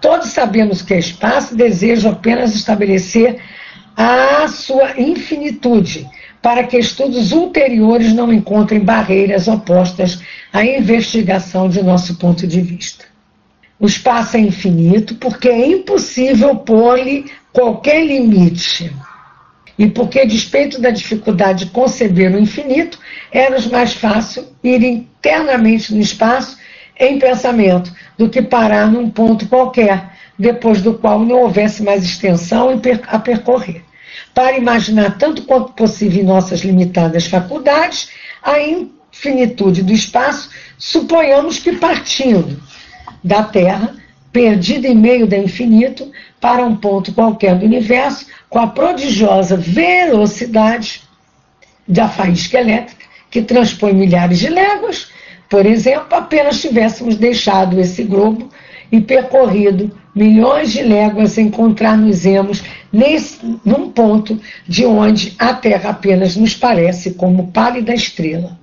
Todos 0.00 0.28
sabemos 0.28 0.82
que 0.82 0.94
é 0.94 0.98
espaço, 0.98 1.56
desejo 1.56 2.08
apenas 2.08 2.54
estabelecer 2.54 3.38
a 3.96 4.46
sua 4.46 5.00
infinitude, 5.00 6.08
para 6.40 6.62
que 6.64 6.78
estudos 6.78 7.32
ulteriores 7.32 8.12
não 8.12 8.32
encontrem 8.32 8.80
barreiras 8.80 9.48
opostas 9.48 10.20
à 10.52 10.64
investigação 10.64 11.68
de 11.68 11.82
nosso 11.82 12.16
ponto 12.16 12.46
de 12.46 12.60
vista. 12.60 13.04
O 13.80 13.86
espaço 13.86 14.36
é 14.36 14.40
infinito 14.40 15.16
porque 15.16 15.48
é 15.48 15.66
impossível 15.66 16.56
pôr-lhe 16.56 17.26
qualquer 17.52 18.04
limite. 18.04 18.92
E 19.78 19.86
porque, 19.86 20.26
despeito 20.26 20.80
da 20.80 20.90
dificuldade 20.90 21.66
de 21.66 21.70
conceber 21.70 22.34
o 22.34 22.38
infinito, 22.38 22.98
era 23.30 23.60
mais 23.68 23.92
fácil 23.92 24.46
ir 24.62 24.82
internamente 24.82 25.94
no 25.94 26.00
espaço 26.00 26.58
em 26.98 27.18
pensamento 27.18 27.92
do 28.16 28.28
que 28.28 28.42
parar 28.42 28.90
num 28.90 29.08
ponto 29.08 29.46
qualquer, 29.46 30.10
depois 30.36 30.82
do 30.82 30.94
qual 30.94 31.20
não 31.20 31.42
houvesse 31.42 31.82
mais 31.82 32.04
extensão 32.04 32.80
a 33.06 33.18
percorrer. 33.18 33.84
Para 34.34 34.58
imaginar 34.58 35.16
tanto 35.16 35.42
quanto 35.42 35.72
possível 35.72 36.22
em 36.22 36.26
nossas 36.26 36.60
limitadas 36.60 37.26
faculdades 37.26 38.10
a 38.42 38.60
infinitude 38.60 39.82
do 39.82 39.92
espaço, 39.92 40.50
suponhamos 40.76 41.58
que 41.58 41.72
partindo 41.72 42.60
da 43.22 43.42
Terra, 43.42 43.94
perdida 44.32 44.86
em 44.88 44.94
meio 44.94 45.26
do 45.26 45.34
infinito, 45.34 46.10
para 46.40 46.64
um 46.64 46.76
ponto 46.76 47.12
qualquer 47.12 47.56
do 47.56 47.64
universo, 47.64 48.26
com 48.48 48.58
a 48.58 48.66
prodigiosa 48.66 49.56
velocidade 49.56 51.02
da 51.86 52.08
faísca 52.08 52.58
elétrica, 52.58 53.04
que 53.30 53.42
transpõe 53.42 53.92
milhares 53.92 54.38
de 54.38 54.48
léguas, 54.48 55.08
por 55.48 55.64
exemplo, 55.64 56.08
apenas 56.10 56.60
tivéssemos 56.60 57.16
deixado 57.16 57.80
esse 57.80 58.04
globo 58.04 58.50
e 58.90 59.00
percorrido 59.00 59.90
milhões 60.14 60.72
de 60.72 60.82
léguas, 60.82 61.38
encontrar-nos-emos 61.38 62.62
num 63.64 63.90
ponto 63.90 64.40
de 64.66 64.84
onde 64.84 65.34
a 65.38 65.54
Terra 65.54 65.90
apenas 65.90 66.36
nos 66.36 66.54
parece 66.54 67.12
como 67.12 67.52
pálida 67.52 67.94
estrela. 67.94 68.58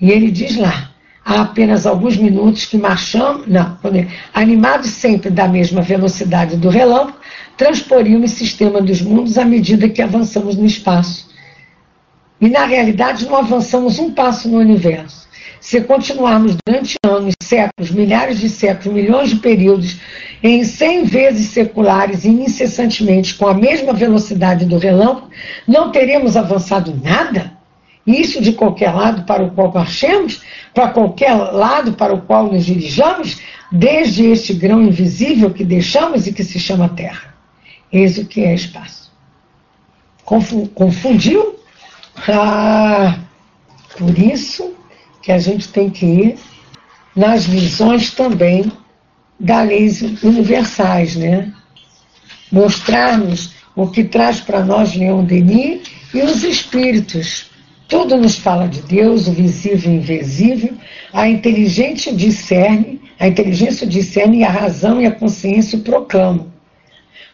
E 0.00 0.10
ele 0.10 0.30
diz 0.30 0.56
lá, 0.56 0.90
há 1.24 1.42
apenas 1.42 1.86
alguns 1.86 2.16
minutos 2.16 2.66
que 2.66 2.76
marchamos, 2.76 3.46
não, 3.46 3.78
animados 4.34 4.90
sempre 4.90 5.30
da 5.30 5.48
mesma 5.48 5.80
velocidade 5.80 6.56
do 6.56 6.68
relâmpago, 6.68 7.18
transporimos 7.56 8.32
o 8.32 8.34
sistema 8.34 8.80
dos 8.80 9.00
mundos 9.00 9.38
à 9.38 9.44
medida 9.44 9.88
que 9.88 10.02
avançamos 10.02 10.56
no 10.56 10.66
espaço. 10.66 11.28
E 12.40 12.48
na 12.48 12.66
realidade 12.66 13.24
não 13.24 13.36
avançamos 13.36 13.98
um 13.98 14.10
passo 14.12 14.48
no 14.48 14.58
universo. 14.58 15.26
Se 15.58 15.80
continuarmos 15.80 16.56
durante 16.64 16.96
anos, 17.04 17.34
séculos, 17.42 17.90
milhares 17.90 18.38
de 18.38 18.48
séculos, 18.48 18.94
milhões 18.94 19.30
de 19.30 19.36
períodos, 19.36 19.98
em 20.42 20.62
cem 20.64 21.04
vezes 21.04 21.48
seculares 21.48 22.24
e 22.24 22.28
incessantemente 22.28 23.34
com 23.34 23.48
a 23.48 23.54
mesma 23.54 23.92
velocidade 23.92 24.66
do 24.66 24.78
relâmpago, 24.78 25.30
não 25.66 25.90
teremos 25.90 26.36
avançado 26.36 26.94
nada? 27.02 27.52
Isso 28.06 28.40
de 28.40 28.52
qualquer 28.52 28.94
lado 28.94 29.24
para 29.24 29.42
o 29.42 29.50
qual 29.50 29.72
marchemos, 29.72 30.42
para 30.72 30.90
qualquer 30.90 31.34
lado 31.34 31.94
para 31.94 32.14
o 32.14 32.20
qual 32.20 32.52
nos 32.52 32.64
dirijamos, 32.64 33.40
desde 33.72 34.26
este 34.26 34.52
grão 34.52 34.80
invisível 34.82 35.50
que 35.50 35.64
deixamos 35.64 36.26
e 36.26 36.32
que 36.32 36.44
se 36.44 36.60
chama 36.60 36.88
Terra. 36.90 37.35
Eis 37.92 38.18
o 38.18 38.24
que 38.24 38.44
é 38.44 38.54
espaço. 38.54 39.12
Confundiu? 40.24 41.56
Ah, 42.28 43.18
por 43.96 44.18
isso 44.18 44.74
que 45.22 45.30
a 45.30 45.38
gente 45.38 45.68
tem 45.68 45.88
que 45.88 46.06
ir 46.06 46.38
nas 47.14 47.46
visões 47.46 48.10
também 48.10 48.70
das 49.38 49.66
leis 49.66 50.02
universais, 50.22 51.16
né? 51.16 51.52
Mostrar-nos 52.50 53.54
o 53.74 53.86
que 53.86 54.04
traz 54.04 54.40
para 54.40 54.64
nós 54.64 54.94
Leon 54.94 55.24
Denis 55.24 55.82
e 56.12 56.22
os 56.22 56.42
espíritos. 56.42 57.50
Tudo 57.88 58.16
nos 58.16 58.36
fala 58.36 58.66
de 58.66 58.82
Deus, 58.82 59.28
o 59.28 59.32
visível 59.32 59.92
e 59.92 59.96
o 59.96 59.98
invisível, 59.98 60.74
a 61.12 61.28
inteligência 61.28 62.12
discerne, 62.12 63.00
a 63.18 63.28
inteligência 63.28 63.86
discerne 63.86 64.38
e 64.38 64.44
a 64.44 64.50
razão 64.50 65.00
e 65.00 65.06
a 65.06 65.12
consciência 65.12 65.78
proclamam. 65.78 66.55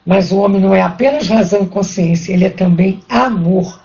Mas 0.05 0.33
o 0.33 0.39
homem 0.39 0.61
não 0.61 0.75
é 0.75 0.83
apenas 0.83 1.29
razão 1.29 1.63
e 1.63 1.69
consciência, 1.69 2.33
ele 2.33 2.45
é 2.45 2.51
também 2.51 3.01
amor. 3.09 3.81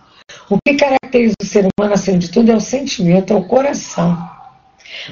O 0.50 0.58
que 0.66 0.76
caracteriza 0.76 1.36
o 1.42 1.46
ser 1.46 1.68
humano, 1.78 1.94
acima 1.94 2.18
de 2.18 2.30
tudo, 2.30 2.52
é 2.52 2.56
o 2.56 2.60
sentimento, 2.60 3.34
é 3.34 3.36
o 3.36 3.44
coração. 3.44 4.18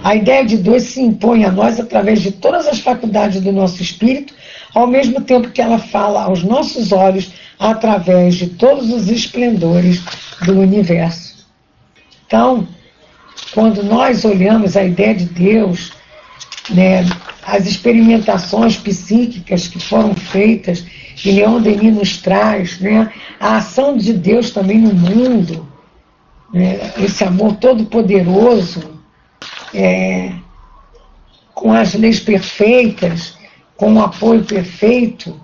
A 0.04 0.16
ideia 0.16 0.44
de 0.46 0.58
Deus 0.58 0.84
se 0.84 1.02
impõe 1.02 1.46
a 1.46 1.52
nós 1.52 1.80
através 1.80 2.22
de 2.22 2.32
todas 2.32 2.68
as 2.68 2.80
faculdades 2.80 3.42
do 3.42 3.52
nosso 3.52 3.82
espírito, 3.82 4.34
ao 4.74 4.88
mesmo 4.88 5.22
tempo 5.22 5.52
que 5.52 5.62
ela 5.62 5.78
fala 5.78 6.24
aos 6.24 6.44
nossos 6.44 6.92
olhos 6.92 7.32
através 7.60 8.36
de 8.36 8.48
todos 8.48 8.90
os 8.92 9.08
esplendores 9.08 10.04
do 10.46 10.60
universo. 10.60 11.46
Então, 12.26 12.68
quando 13.54 13.84
nós 13.84 14.26
olhamos 14.26 14.76
a 14.76 14.84
ideia 14.84 15.16
de 15.16 15.26
Deus, 15.26 15.92
né, 16.70 17.06
as 17.46 17.68
experimentações 17.68 18.76
psíquicas 18.76 19.68
que 19.68 19.80
foram 19.80 20.16
feitas 20.16 20.84
que 21.16 21.32
Leon 21.32 21.62
Denis 21.62 21.94
nos 21.94 22.18
traz, 22.18 22.80
né? 22.80 23.12
a 23.40 23.58
ação 23.58 23.96
de 23.96 24.12
Deus 24.14 24.50
também 24.50 24.80
no 24.80 24.94
mundo, 24.94 25.68
né? 26.52 26.92
esse 26.98 27.24
amor 27.24 27.56
todo 27.58 27.86
poderoso, 27.86 29.00
é, 29.74 30.34
com 31.54 31.72
as 31.72 31.94
leis 31.94 32.20
perfeitas, 32.20 33.38
com 33.78 33.94
o 33.94 34.02
apoio 34.02 34.44
perfeito, 34.44 35.40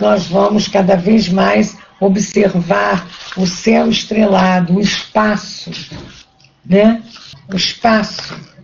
nós 0.00 0.26
vamos 0.26 0.66
cada 0.66 0.96
vez 0.96 1.28
mais 1.28 1.78
observar 2.00 3.06
o 3.36 3.46
céu 3.46 3.88
estrelado, 3.88 4.76
o 4.76 4.80
espaço, 4.80 5.70
né? 6.64 7.00
o 7.50 7.56
espaço 7.56 8.55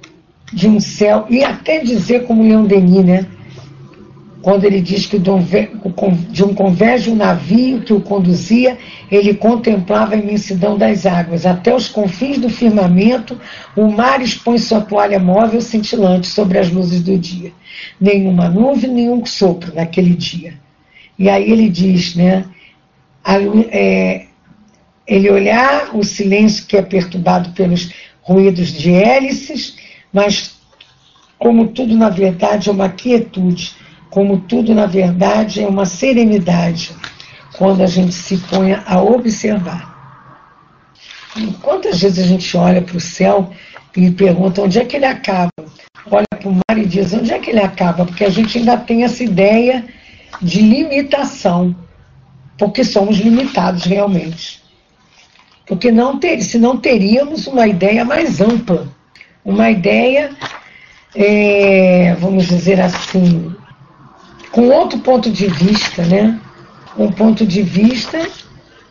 de 0.52 0.68
um 0.68 0.78
céu, 0.80 1.26
e 1.30 1.42
até 1.42 1.80
dizer 1.80 2.24
como 2.24 2.42
Leon 2.42 2.64
Denis, 2.64 3.04
né? 3.04 3.26
quando 4.42 4.64
ele 4.64 4.80
diz 4.80 5.06
que 5.06 5.18
de 5.18 6.44
um 6.44 6.54
convégio 6.54 7.14
navio 7.14 7.80
que 7.80 7.92
o 7.92 8.00
conduzia, 8.00 8.76
ele 9.10 9.34
contemplava 9.34 10.14
a 10.14 10.18
imensidão 10.18 10.76
das 10.76 11.06
águas. 11.06 11.46
Até 11.46 11.72
os 11.72 11.88
confins 11.88 12.38
do 12.38 12.50
firmamento, 12.50 13.40
o 13.76 13.88
mar 13.88 14.20
expõe 14.20 14.58
sua 14.58 14.80
toalha 14.80 15.20
móvel 15.20 15.60
cintilante 15.60 16.26
sobre 16.26 16.58
as 16.58 16.68
luzes 16.68 17.00
do 17.00 17.16
dia. 17.16 17.52
Nenhuma 18.00 18.48
nuvem, 18.48 18.90
nenhum 18.90 19.24
sopro 19.24 19.72
naquele 19.74 20.14
dia. 20.14 20.54
E 21.16 21.30
aí 21.30 21.48
ele 21.48 21.68
diz, 21.68 22.16
né? 22.16 22.44
A, 23.24 23.36
é, 23.70 24.26
ele 25.06 25.30
olhar 25.30 25.96
o 25.96 26.02
silêncio 26.02 26.66
que 26.66 26.76
é 26.76 26.82
perturbado 26.82 27.50
pelos 27.50 27.92
ruídos 28.22 28.72
de 28.72 28.90
hélices, 28.90 29.76
mas 30.12 30.56
como 31.38 31.68
tudo 31.68 31.96
na 31.96 32.08
verdade 32.08 32.68
é 32.68 32.72
uma 32.72 32.88
quietude, 32.88 33.74
como 34.10 34.40
tudo 34.40 34.74
na 34.74 34.86
verdade 34.86 35.62
é 35.62 35.66
uma 35.66 35.86
serenidade, 35.86 36.94
quando 37.56 37.82
a 37.82 37.86
gente 37.86 38.12
se 38.12 38.36
põe 38.36 38.74
a 38.74 39.02
observar. 39.02 39.90
Quantas 41.62 42.00
vezes 42.00 42.24
a 42.24 42.28
gente 42.28 42.56
olha 42.56 42.82
para 42.82 42.96
o 42.96 43.00
céu 43.00 43.50
e 43.96 44.10
pergunta 44.10 44.62
onde 44.62 44.78
é 44.78 44.84
que 44.84 44.96
ele 44.96 45.06
acaba? 45.06 45.50
Olha 46.10 46.26
para 46.30 46.48
o 46.48 46.52
mar 46.52 46.78
e 46.78 46.84
diz 46.84 47.12
onde 47.12 47.32
é 47.32 47.38
que 47.38 47.50
ele 47.50 47.60
acaba? 47.60 48.04
Porque 48.04 48.24
a 48.24 48.30
gente 48.30 48.58
ainda 48.58 48.76
tem 48.76 49.02
essa 49.02 49.24
ideia 49.24 49.84
de 50.40 50.60
limitação, 50.60 51.74
porque 52.58 52.84
somos 52.84 53.18
limitados 53.18 53.84
realmente. 53.84 54.62
Porque 55.66 55.90
não 55.90 56.18
ter, 56.18 56.40
se 56.42 56.58
não 56.58 56.76
teríamos 56.76 57.46
uma 57.46 57.66
ideia 57.66 58.04
mais 58.04 58.40
ampla, 58.40 58.88
uma 59.44 59.70
ideia 59.70 60.30
é, 61.14 62.16
vamos 62.18 62.46
dizer 62.46 62.80
assim, 62.80 63.54
com 64.50 64.68
outro 64.68 64.98
ponto 65.00 65.30
de 65.30 65.46
vista, 65.46 66.02
né? 66.04 66.38
Um 66.96 67.10
ponto 67.10 67.46
de 67.46 67.62
vista 67.62 68.26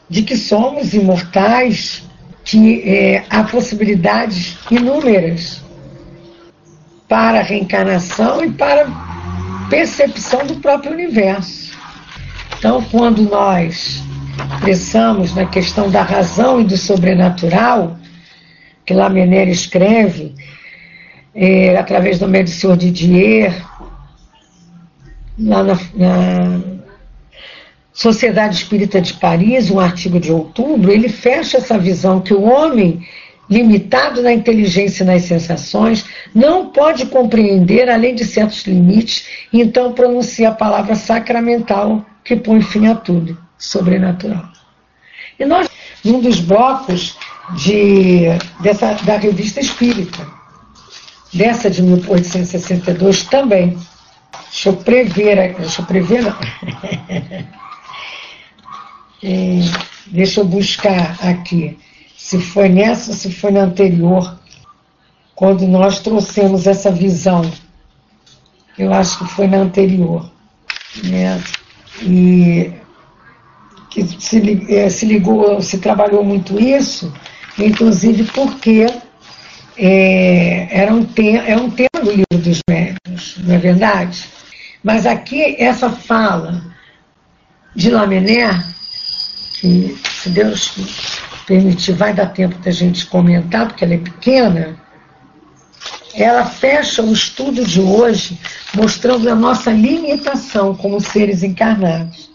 de 0.09 0.23
que 0.23 0.35
somos 0.35 0.93
imortais, 0.93 2.03
que 2.43 2.81
é, 2.81 3.23
há 3.29 3.43
possibilidades 3.43 4.57
inúmeras 4.69 5.61
para 7.07 7.39
a 7.39 7.43
reencarnação 7.43 8.43
e 8.43 8.51
para 8.51 8.87
percepção 9.69 10.45
do 10.45 10.55
próprio 10.55 10.91
universo. 10.93 11.71
Então, 12.57 12.83
quando 12.91 13.23
nós 13.23 14.03
pensamos 14.63 15.33
na 15.33 15.45
questão 15.45 15.89
da 15.89 16.03
razão 16.03 16.61
e 16.61 16.63
do 16.63 16.77
sobrenatural, 16.77 17.97
que 18.91 18.97
Lamennais 18.97 19.49
escreve, 19.49 20.35
é, 21.33 21.77
através 21.77 22.19
do 22.19 22.27
médico 22.27 22.75
Didier, 22.75 23.65
lá 25.39 25.63
na, 25.63 25.79
na, 25.95 26.61
Sociedade 27.93 28.55
Espírita 28.55 28.99
de 28.99 29.13
Paris, 29.13 29.69
um 29.69 29.79
artigo 29.79 30.19
de 30.19 30.31
outubro, 30.31 30.91
ele 30.91 31.07
fecha 31.07 31.57
essa 31.57 31.77
visão 31.77 32.19
que 32.19 32.33
o 32.33 32.43
homem, 32.43 33.05
limitado 33.49 34.21
na 34.21 34.33
inteligência 34.33 35.03
e 35.03 35.05
nas 35.05 35.23
sensações, 35.23 36.05
não 36.33 36.67
pode 36.67 37.05
compreender 37.05 37.89
além 37.89 38.15
de 38.15 38.25
certos 38.25 38.65
limites, 38.65 39.25
e 39.53 39.61
então 39.61 39.93
pronuncia 39.93 40.49
a 40.49 40.53
palavra 40.53 40.95
sacramental 40.95 42.05
que 42.23 42.35
põe 42.35 42.61
fim 42.61 42.87
a 42.87 42.95
tudo, 42.95 43.37
sobrenatural. 43.57 44.49
E 45.39 45.45
nós, 45.45 45.69
num 46.03 46.19
dos 46.19 46.39
blocos 46.39 47.17
de, 47.55 48.25
dessa, 48.59 48.93
da 49.03 49.17
revista 49.17 49.59
Espírita, 49.59 50.27
dessa 51.33 51.69
de 51.69 51.81
1862 51.81 53.23
também. 53.23 53.77
Deixa 54.49 54.69
eu 54.69 54.77
prever, 54.77 55.55
deixa 55.55 55.81
eu 55.81 55.85
prever, 55.85 56.23
não. 56.23 56.37
é, 59.23 59.59
deixa 60.07 60.41
eu 60.41 60.45
buscar 60.45 61.17
aqui 61.21 61.77
se 62.17 62.39
foi 62.39 62.69
nessa, 62.69 63.13
se 63.13 63.31
foi 63.31 63.51
na 63.51 63.61
anterior, 63.61 64.39
quando 65.35 65.67
nós 65.67 65.99
trouxemos 65.99 66.67
essa 66.67 66.91
visão. 66.91 67.41
Eu 68.77 68.93
acho 68.93 69.17
que 69.17 69.25
foi 69.25 69.47
na 69.47 69.57
anterior. 69.57 70.31
Né? 71.03 71.43
E 72.03 72.71
que 73.89 74.03
se, 74.21 74.73
é, 74.73 74.89
se 74.89 75.05
ligou, 75.05 75.61
se 75.61 75.79
trabalhou 75.79 76.23
muito 76.23 76.57
isso, 76.59 77.11
inclusive 77.57 78.23
porque 78.33 78.87
é, 79.77 80.67
era 80.71 80.93
um 80.93 81.07
é 81.45 81.57
um 81.57 81.69
tema 81.69 82.03
do 82.03 82.11
livro 82.11 82.37
dos 82.37 82.59
médios, 82.69 83.37
não 83.39 83.55
é 83.55 83.57
verdade? 83.57 84.29
Mas 84.83 85.05
aqui, 85.05 85.55
essa 85.59 85.89
fala 85.89 86.63
de 87.75 87.89
Lamener, 87.89 88.65
que 89.59 89.97
se 90.09 90.29
Deus 90.29 90.73
permitir, 91.45 91.93
vai 91.93 92.13
dar 92.13 92.27
tempo 92.27 92.57
da 92.59 92.71
gente 92.71 93.05
comentar, 93.05 93.67
porque 93.67 93.83
ela 93.83 93.93
é 93.93 93.97
pequena, 93.97 94.75
ela 96.13 96.45
fecha 96.45 97.01
o 97.01 97.13
estudo 97.13 97.63
de 97.65 97.79
hoje 97.79 98.39
mostrando 98.73 99.29
a 99.29 99.35
nossa 99.35 99.71
limitação 99.71 100.75
como 100.75 100.99
seres 100.99 101.43
encarnados. 101.43 102.30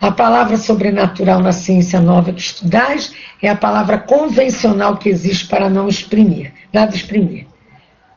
A 0.00 0.10
palavra 0.10 0.56
sobrenatural 0.56 1.40
na 1.40 1.52
ciência 1.52 2.00
nova 2.00 2.32
que 2.32 2.40
estudais 2.40 3.12
é 3.42 3.50
a 3.50 3.54
palavra 3.54 3.98
convencional 3.98 4.96
que 4.96 5.10
existe 5.10 5.46
para 5.46 5.68
não 5.68 5.88
exprimir, 5.88 6.52
nada 6.72 6.96
exprimir. 6.96 7.46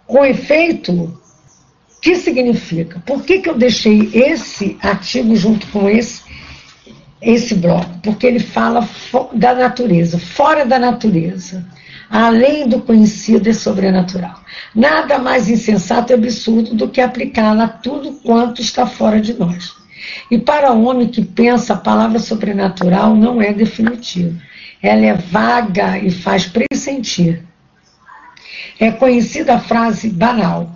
Com 0.08 0.24
efeito, 0.24 1.20
que 2.02 2.16
significa? 2.16 3.02
Por 3.06 3.24
que, 3.24 3.40
que 3.40 3.50
eu 3.50 3.58
deixei 3.58 4.10
esse 4.14 4.78
artigo 4.82 5.36
junto 5.36 5.68
com 5.68 5.90
esse, 5.90 6.22
esse 7.22 7.54
bloco? 7.54 8.00
Porque 8.02 8.28
ele 8.28 8.40
fala 8.40 8.88
da 9.34 9.54
natureza, 9.54 10.18
fora 10.18 10.66
da 10.66 10.80
natureza, 10.80 11.66
além 12.10 12.66
do 12.66 12.80
conhecido 12.80 13.50
e 13.50 13.54
sobrenatural. 13.54 14.40
Nada 14.74 15.20
mais 15.20 15.50
insensato 15.50 16.14
e 16.14 16.16
absurdo 16.16 16.76
do 16.76 16.88
que 16.88 17.02
aplicá-la 17.02 17.66
a 17.66 17.68
tudo 17.68 18.14
quanto 18.24 18.62
está 18.62 18.86
fora 18.86 19.20
de 19.20 19.34
nós. 19.34 19.83
E 20.30 20.38
para 20.38 20.72
o 20.72 20.84
homem 20.84 21.08
que 21.08 21.24
pensa, 21.24 21.74
a 21.74 21.78
palavra 21.78 22.20
sobrenatural 22.20 23.16
não 23.16 23.42
é 23.42 23.54
definitiva. 23.54 24.34
Ela 24.82 25.06
é 25.06 25.14
vaga 25.14 25.98
e 25.98 26.12
faz 26.12 26.46
pressentir. 26.46 27.44
É 28.80 28.92
conhecida 28.92 29.56
a 29.56 29.60
frase 29.60 30.10
banal, 30.10 30.70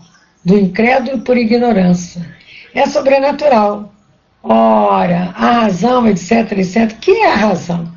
do 0.43 0.57
incrédulo 0.57 1.19
por 1.19 1.37
ignorância. 1.37 2.25
É 2.73 2.85
sobrenatural. 2.85 3.93
Ora, 4.41 5.33
a 5.35 5.51
razão, 5.61 6.07
etc, 6.07 6.51
etc. 6.53 6.97
Que 6.99 7.11
é 7.11 7.31
a 7.33 7.35
razão? 7.35 7.91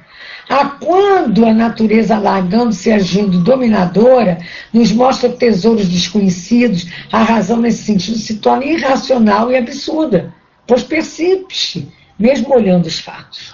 A 0.48 0.64
quando 0.64 1.46
a 1.46 1.54
natureza 1.54 2.18
largando-se 2.18 2.90
agindo 2.90 3.38
dominadora 3.38 4.38
nos 4.72 4.90
mostra 4.90 5.28
tesouros 5.28 5.88
desconhecidos, 5.88 6.88
a 7.12 7.22
razão 7.22 7.58
nesse 7.58 7.84
sentido 7.84 8.18
se 8.18 8.38
torna 8.38 8.64
irracional 8.64 9.52
e 9.52 9.56
absurda 9.56 10.34
pois 10.70 10.85
percebe-se, 10.85 11.88
mesmo 12.16 12.54
olhando 12.54 12.87
os 12.87 13.00
fatos. 13.00 13.52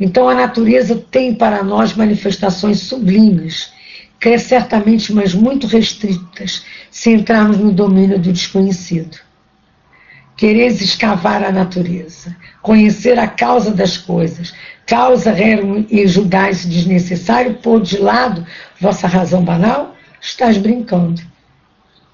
Então 0.00 0.26
a 0.26 0.34
natureza 0.34 0.96
tem 1.10 1.34
para 1.34 1.62
nós 1.62 1.92
manifestações 1.92 2.78
sublimes, 2.80 3.70
que 4.18 4.30
é 4.30 4.38
certamente, 4.38 5.12
mas 5.12 5.34
muito 5.34 5.66
restritas, 5.66 6.64
se 6.90 7.10
entrarmos 7.10 7.58
no 7.58 7.70
domínio 7.70 8.18
do 8.18 8.32
desconhecido. 8.32 9.18
Quereis 10.34 10.80
escavar 10.80 11.44
a 11.44 11.52
natureza, 11.52 12.34
conhecer 12.62 13.18
a 13.18 13.28
causa 13.28 13.70
das 13.70 13.98
coisas, 13.98 14.54
causa 14.86 15.32
rerum 15.32 15.84
e 15.90 16.06
julgais 16.06 16.64
desnecessário, 16.64 17.56
pôr 17.56 17.82
de 17.82 17.98
lado 17.98 18.46
vossa 18.80 19.06
razão 19.06 19.44
banal? 19.44 19.94
Estás 20.18 20.56
brincando. 20.56 21.20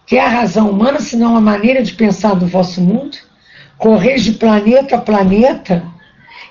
Que 0.05 0.17
é 0.17 0.27
a 0.27 0.29
razão 0.29 0.69
humana, 0.69 0.99
senão 0.99 1.37
a 1.37 1.41
maneira 1.41 1.81
de 1.81 1.93
pensar 1.93 2.35
do 2.35 2.49
vosso 2.49 2.81
mundo? 2.81 3.19
Correr 3.79 4.17
de 4.17 4.33
planeta 4.33 4.97
a 4.97 5.01
planeta 5.01 5.83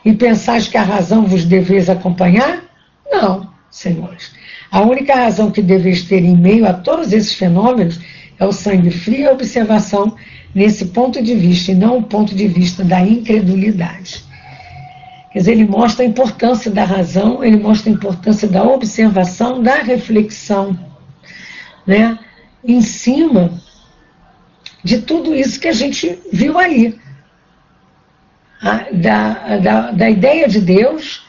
e 0.04 0.14
pensais 0.14 0.68
que 0.68 0.78
a 0.78 0.84
razão 0.84 1.26
vos 1.26 1.46
deveis 1.46 1.90
acompanhar? 1.90 2.64
Não, 3.10 3.50
senhores. 3.72 4.32
A 4.72 4.82
única 4.82 5.16
razão 5.16 5.52
que 5.52 5.62
deveis 5.62 6.04
ter 6.04 6.24
em 6.24 6.36
meio 6.36 6.68
a 6.68 6.74
todos 6.74 7.12
esses 7.12 7.34
fenômenos 7.34 8.00
é 8.38 8.46
o 8.46 8.52
sangue 8.52 8.92
frio 8.92 9.22
e 9.22 9.28
a 9.28 9.32
observação 9.32 10.16
nesse 10.54 10.86
ponto 10.86 11.22
de 11.22 11.36
vista, 11.36 11.72
e 11.72 11.76
não 11.76 11.98
o 11.98 12.04
ponto 12.04 12.34
de 12.34 12.48
vista 12.48 12.84
da 12.84 13.02
incredulidade. 13.02 14.24
Quer 15.32 15.40
dizer, 15.40 15.52
ele 15.52 15.66
mostra 15.66 16.06
a 16.06 16.08
importância 16.08 16.72
da 16.72 16.86
razão, 16.86 17.44
ele 17.44 17.58
mostra 17.58 17.90
a 17.90 17.94
importância 17.94 18.48
da 18.48 18.64
observação, 18.64 19.62
da 19.62 19.82
reflexão, 19.82 20.80
né? 21.86 22.18
Em 22.64 22.82
cima 22.82 23.52
de 24.82 25.00
tudo 25.02 25.36
isso 25.36 25.60
que 25.60 25.68
a 25.68 25.74
gente 25.74 26.18
viu 26.32 26.58
ali 26.58 26.98
da, 28.92 29.58
da, 29.58 29.92
da 29.92 30.10
ideia 30.10 30.48
de 30.48 30.60
Deus, 30.60 31.24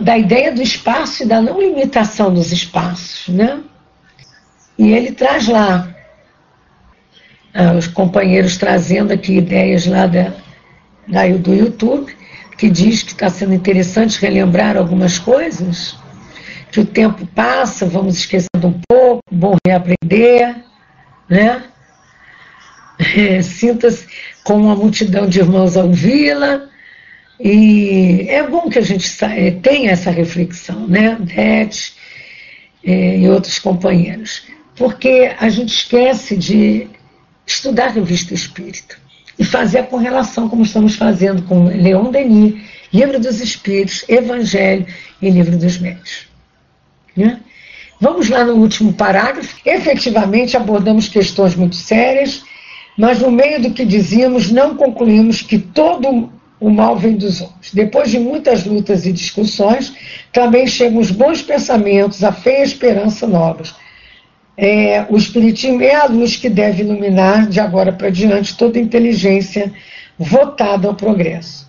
da 0.00 0.18
ideia 0.18 0.52
do 0.52 0.60
espaço 0.60 1.22
e 1.22 1.26
da 1.26 1.40
não 1.40 1.60
limitação 1.60 2.34
dos 2.34 2.50
espaços, 2.50 3.32
né? 3.32 3.60
E 4.76 4.92
ele 4.92 5.12
traz 5.12 5.46
lá 5.46 5.94
ah, 7.54 7.74
os 7.74 7.86
companheiros 7.86 8.56
trazendo 8.56 9.12
aqui 9.12 9.36
ideias 9.36 9.86
lá 9.86 10.06
da, 10.06 10.32
da, 11.06 11.28
do 11.28 11.54
YouTube, 11.54 12.12
que 12.58 12.68
diz 12.68 13.04
que 13.04 13.12
está 13.12 13.30
sendo 13.30 13.54
interessante 13.54 14.20
relembrar 14.20 14.76
algumas 14.76 15.20
coisas, 15.20 15.96
que 16.72 16.80
o 16.80 16.86
tempo 16.86 17.24
passa, 17.26 17.86
vamos 17.86 18.18
esquecendo 18.18 18.66
um 18.66 18.80
pouco, 18.88 19.22
bom 19.30 19.54
reaprender, 19.64 20.56
né? 21.28 21.62
Sinta-se 23.44 24.08
com 24.44 24.54
uma 24.54 24.76
multidão 24.76 25.26
de 25.26 25.40
irmãos 25.40 25.76
ao 25.76 25.90
vila, 25.90 26.68
E 27.40 28.26
é 28.28 28.46
bom 28.46 28.70
que 28.70 28.78
a 28.78 28.82
gente 28.82 29.10
eh, 29.24 29.50
tenha 29.62 29.90
essa 29.90 30.10
reflexão, 30.10 30.86
né, 30.86 31.16
Dete 31.18 31.94
eh, 32.84 33.18
e 33.18 33.28
outros 33.28 33.58
companheiros, 33.58 34.42
porque 34.76 35.32
a 35.40 35.48
gente 35.48 35.74
esquece 35.74 36.36
de 36.36 36.86
estudar 37.44 37.86
a 37.86 37.90
revista 37.90 38.34
espírita 38.34 38.96
e 39.36 39.44
fazer 39.44 39.78
a 39.80 39.82
correlação, 39.82 40.48
como 40.48 40.62
estamos 40.62 40.94
fazendo 40.94 41.42
com 41.42 41.64
Leon 41.64 42.10
Denis, 42.12 42.62
Livro 42.92 43.18
dos 43.18 43.40
Espíritos, 43.40 44.04
Evangelho 44.08 44.86
e 45.20 45.28
Livro 45.28 45.56
dos 45.56 45.78
Médios. 45.78 46.28
Né? 47.16 47.40
Vamos 48.00 48.28
lá 48.28 48.44
no 48.44 48.54
último 48.54 48.92
parágrafo. 48.92 49.56
Efetivamente 49.64 50.56
abordamos 50.56 51.08
questões 51.08 51.56
muito 51.56 51.74
sérias, 51.74 52.44
mas 52.96 53.20
no 53.20 53.30
meio 53.30 53.60
do 53.60 53.70
que 53.70 53.84
dizíamos, 53.84 54.50
não 54.50 54.76
concluímos 54.76 55.42
que 55.42 55.58
todo 55.58 56.30
o 56.60 56.70
mal 56.70 56.96
vem 56.96 57.16
dos 57.16 57.40
homens. 57.40 57.72
Depois 57.72 58.10
de 58.10 58.18
muitas 58.18 58.64
lutas 58.64 59.04
e 59.04 59.12
discussões, 59.12 59.92
também 60.32 60.66
chegam 60.66 60.98
os 60.98 61.10
bons 61.10 61.42
pensamentos, 61.42 62.22
a 62.22 62.32
fé 62.32 62.58
e 62.58 62.62
a 62.62 62.64
esperança 62.64 63.26
novas. 63.26 63.74
É, 64.56 65.04
o 65.10 65.16
Espiritismo 65.16 65.82
é 65.82 65.94
a 65.94 66.06
luz 66.06 66.36
que 66.36 66.48
deve 66.48 66.82
iluminar, 66.82 67.48
de 67.48 67.58
agora 67.58 67.92
para 67.92 68.08
diante, 68.08 68.56
toda 68.56 68.78
inteligência 68.78 69.72
votada 70.16 70.86
ao 70.86 70.94
progresso. 70.94 71.68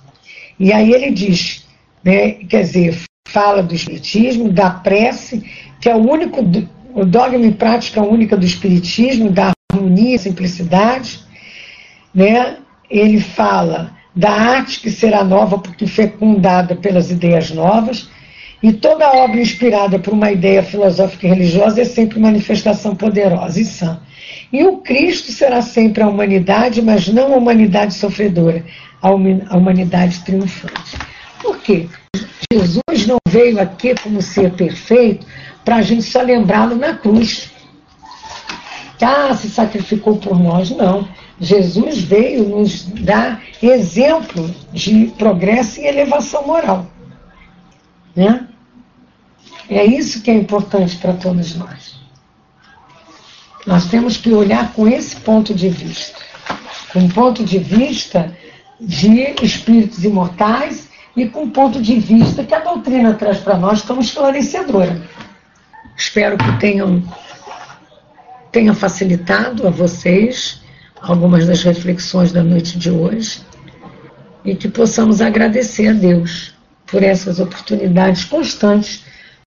E 0.59 0.71
aí 0.71 0.93
ele 0.93 1.11
diz, 1.11 1.65
né, 2.03 2.31
quer 2.47 2.61
dizer, 2.61 2.97
fala 3.27 3.63
do 3.63 3.73
Espiritismo, 3.73 4.51
da 4.51 4.69
prece, 4.69 5.43
que 5.81 5.89
é 5.89 5.95
o 5.95 6.09
único, 6.09 6.41
o 6.93 7.03
dogma 7.03 7.45
e 7.45 7.51
prática 7.51 8.03
única 8.03 8.37
do 8.37 8.45
Espiritismo, 8.45 9.31
da 9.31 9.54
harmonia 9.85 10.17
simplicidade. 10.17 11.19
Né? 12.13 12.57
Ele 12.89 13.19
fala 13.19 13.91
da 14.15 14.31
arte 14.31 14.79
que 14.79 14.89
será 14.89 15.23
nova 15.23 15.57
porque 15.57 15.85
fecundada 15.85 16.75
pelas 16.75 17.11
ideias 17.11 17.51
novas, 17.51 18.09
e 18.63 18.71
toda 18.71 19.11
obra 19.11 19.39
inspirada 19.39 19.99
por 19.99 20.13
uma 20.13 20.31
ideia 20.31 20.63
filosófica 20.63 21.27
e 21.27 21.29
religiosa 21.29 21.81
é 21.81 21.85
sempre 21.85 22.19
manifestação 22.19 22.95
poderosa 22.95 23.59
e 23.59 23.65
sã. 23.65 23.99
E 24.51 24.63
o 24.63 24.77
Cristo 24.77 25.31
será 25.31 25.61
sempre 25.61 26.01
a 26.01 26.07
humanidade, 26.07 26.81
mas 26.81 27.07
não 27.09 27.33
a 27.33 27.37
humanidade 27.37 27.93
sofredora, 27.93 28.63
a 29.01 29.11
humanidade 29.11 30.23
triunfante. 30.23 30.97
Por 31.41 31.57
quê? 31.57 31.87
Jesus 32.51 33.05
não 33.05 33.17
veio 33.27 33.59
aqui 33.59 33.93
como 34.01 34.21
ser 34.21 34.51
perfeito 34.53 35.27
para 35.63 35.77
a 35.77 35.81
gente 35.81 36.03
só 36.03 36.21
lembrá-lo 36.21 36.75
na 36.75 36.93
cruz. 36.93 37.51
Ah, 39.01 39.35
se 39.35 39.49
sacrificou 39.49 40.17
por 40.17 40.39
nós. 40.39 40.69
Não. 40.71 41.07
Jesus 41.39 41.99
veio 41.99 42.47
nos 42.47 42.85
dar 42.85 43.41
exemplo 43.61 44.49
de 44.71 45.07
progresso 45.17 45.79
e 45.81 45.85
elevação 45.85 46.47
moral. 46.47 46.87
Né? 48.15 48.47
É 49.69 49.83
isso 49.83 50.21
que 50.21 50.31
é 50.31 50.33
importante 50.33 50.95
para 50.97 51.13
todos 51.13 51.55
nós. 51.55 51.95
Nós 53.65 53.85
temos 53.85 54.15
que 54.17 54.31
olhar 54.31 54.73
com 54.73 54.87
esse 54.87 55.15
ponto 55.17 55.53
de 55.53 55.69
vista. 55.69 56.19
Com 56.93 57.09
ponto 57.09 57.43
de 57.43 57.57
vista 57.57 58.35
de 58.79 59.33
espíritos 59.41 60.03
imortais 60.03 60.89
e 61.15 61.27
com 61.27 61.49
ponto 61.49 61.81
de 61.81 61.97
vista 61.97 62.43
que 62.43 62.53
a 62.53 62.59
doutrina 62.59 63.13
traz 63.13 63.39
para 63.39 63.57
nós 63.57 63.81
como 63.81 64.01
esclarecedora. 64.01 65.01
Espero 65.97 66.37
que 66.37 66.59
tenham, 66.59 67.01
tenha 68.55 68.73
facilitado 68.73 69.67
a 69.67 69.69
vocês 69.69 70.61
algumas 71.01 71.45
das 71.45 71.61
reflexões 71.61 72.31
da 72.31 72.41
noite 72.41 72.79
de 72.79 72.89
hoje 72.89 73.41
e 74.45 74.55
que 74.55 74.69
possamos 74.69 75.19
agradecer 75.19 75.89
a 75.89 75.91
Deus 75.91 76.53
por 76.87 77.03
essas 77.03 77.41
oportunidades 77.41 78.23
constantes 78.23 79.03